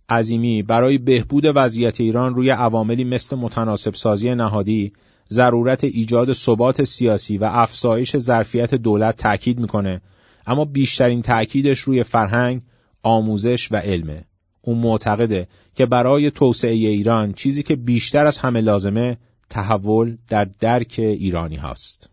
عظیمی 0.09 0.63
برای 0.63 0.99
بهبود 0.99 1.45
وضعیت 1.55 2.01
ایران 2.01 2.35
روی 2.35 2.51
عواملی 2.51 3.05
مثل 3.05 3.37
متناسب 3.37 3.95
سازی 3.95 4.35
نهادی، 4.35 4.93
ضرورت 5.31 5.85
ایجاد 5.85 6.33
ثبات 6.33 6.85
سیاسی 6.85 7.39
و 7.39 7.45
افزایش 7.45 8.17
ظرفیت 8.17 8.75
دولت 8.75 9.17
تاکید 9.17 9.61
می‌کنه 9.61 10.01
اما 10.47 10.65
بیشترین 10.65 11.23
تأکیدش 11.23 11.79
روی 11.79 12.03
فرهنگ، 12.03 12.63
آموزش 13.03 13.73
و 13.73 13.77
علمه. 13.77 14.25
اون 14.63 14.79
معتقده 14.79 15.49
که 15.75 15.87
برای 15.87 16.31
توسعه 16.31 16.73
ایران 16.73 17.33
چیزی 17.33 17.63
که 17.63 17.77
بیشتر 17.77 18.27
از 18.27 18.39
همه 18.39 18.61
لازمه 18.61 19.17
تحول 19.51 20.17
در 20.29 20.45
درک 20.61 20.95
ایرانی 20.99 21.57
هاست. 21.57 22.11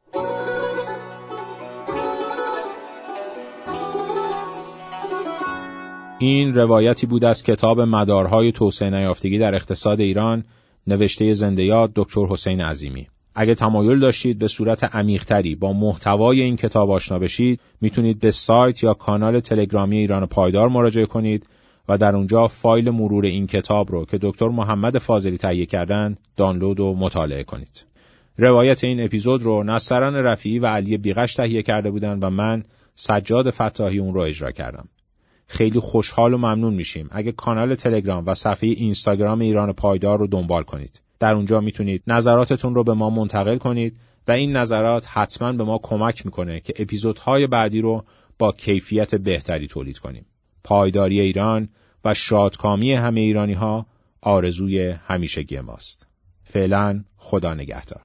این 6.20 6.56
روایتی 6.56 7.08
بود 7.08 7.26
از 7.26 7.44
کتاب 7.44 7.82
مدارهای 7.82 8.52
توسعه 8.52 8.90
نیافتگی 8.90 9.38
در 9.38 9.56
اقتصاد 9.56 10.02
ایران 10.02 10.44
نوشته 10.88 11.34
زنده 11.34 11.64
یاد 11.64 11.92
دکتر 11.96 12.26
حسین 12.26 12.62
عظیمی. 12.62 13.08
اگه 13.36 13.56
تمایل 13.56 14.00
داشتید 14.00 14.40
به 14.40 14.48
صورت 14.48 14.84
عمیقتری 14.96 15.56
با 15.56 15.74
محتوای 15.74 16.42
این 16.42 16.56
کتاب 16.56 16.92
آشنا 16.92 17.20
بشید 17.20 17.60
می‌تونید 17.82 18.20
به 18.20 18.32
سایت 18.32 18.84
یا 18.84 18.94
کانال 18.94 19.40
تلگرامی 19.40 19.98
ایران 19.98 20.26
پایدار 20.26 20.70
مراجعه 20.70 21.06
کنید 21.06 21.46
و 21.90 21.98
در 21.98 22.16
اونجا 22.16 22.48
فایل 22.48 22.90
مرور 22.90 23.26
این 23.26 23.48
کتاب 23.48 23.92
رو 23.92 24.06
که 24.06 24.18
دکتر 24.22 24.50
محمد 24.50 24.98
فاضلی 24.98 25.38
تهیه 25.38 25.66
کردن 25.66 26.16
دانلود 26.38 26.80
و 26.80 26.96
مطالعه 26.96 27.44
کنید. 27.44 27.86
روایت 28.38 28.84
این 28.84 29.04
اپیزود 29.04 29.44
رو 29.44 29.64
نصران 29.64 30.16
رفیعی 30.16 30.60
و 30.60 30.66
علی 30.66 30.98
بیغش 30.98 31.34
تهیه 31.36 31.62
کرده 31.62 31.92
بودند 31.92 32.24
و 32.24 32.30
من 32.30 32.64
سجاد 32.96 33.50
فتاحی 33.50 34.00
اون 34.00 34.14
رو 34.14 34.22
اجرا 34.22 34.52
کردم. 34.52 34.88
خیلی 35.48 35.80
خوشحال 35.80 36.34
و 36.34 36.38
ممنون 36.38 36.74
میشیم 36.74 37.08
اگه 37.12 37.32
کانال 37.32 37.76
تلگرام 37.76 38.24
و 38.26 38.36
صفحه 38.36 38.70
اینستاگرام 38.70 39.40
ایران 39.40 39.74
پایدار 39.74 40.20
رو 40.20 40.28
دنبال 40.28 40.64
کنید. 40.64 41.02
در 41.20 41.34
اونجا 41.34 41.62
می‌تونید 41.62 42.04
نظراتتون 42.08 42.76
رو 42.76 42.84
به 42.84 42.94
ما 42.94 43.10
منتقل 43.10 43.58
کنید 43.58 43.98
و 44.28 44.32
این 44.32 44.56
نظرات 44.56 45.08
حتما 45.10 45.52
به 45.52 45.64
ما 45.64 45.80
کمک 45.84 46.26
می‌کنه 46.26 46.60
که 46.60 46.74
اپیزودهای 46.78 47.48
بعدی 47.48 47.82
رو 47.82 48.06
با 48.40 48.52
کیفیت 48.52 49.16
بهتری 49.16 49.68
تولید 49.68 50.00
کنیم. 50.00 50.26
پایداری 50.64 51.20
ایران 51.20 51.70
و 52.06 52.14
شادکامی 52.14 52.94
همه 52.94 53.22
ایرانی 53.22 53.54
ها 53.54 53.86
آرزوی 54.22 54.96
همیشگی 55.08 55.60
ماست. 55.60 56.08
فعلا 56.44 57.04
خدا 57.18 57.54
نگهدار. 57.54 58.02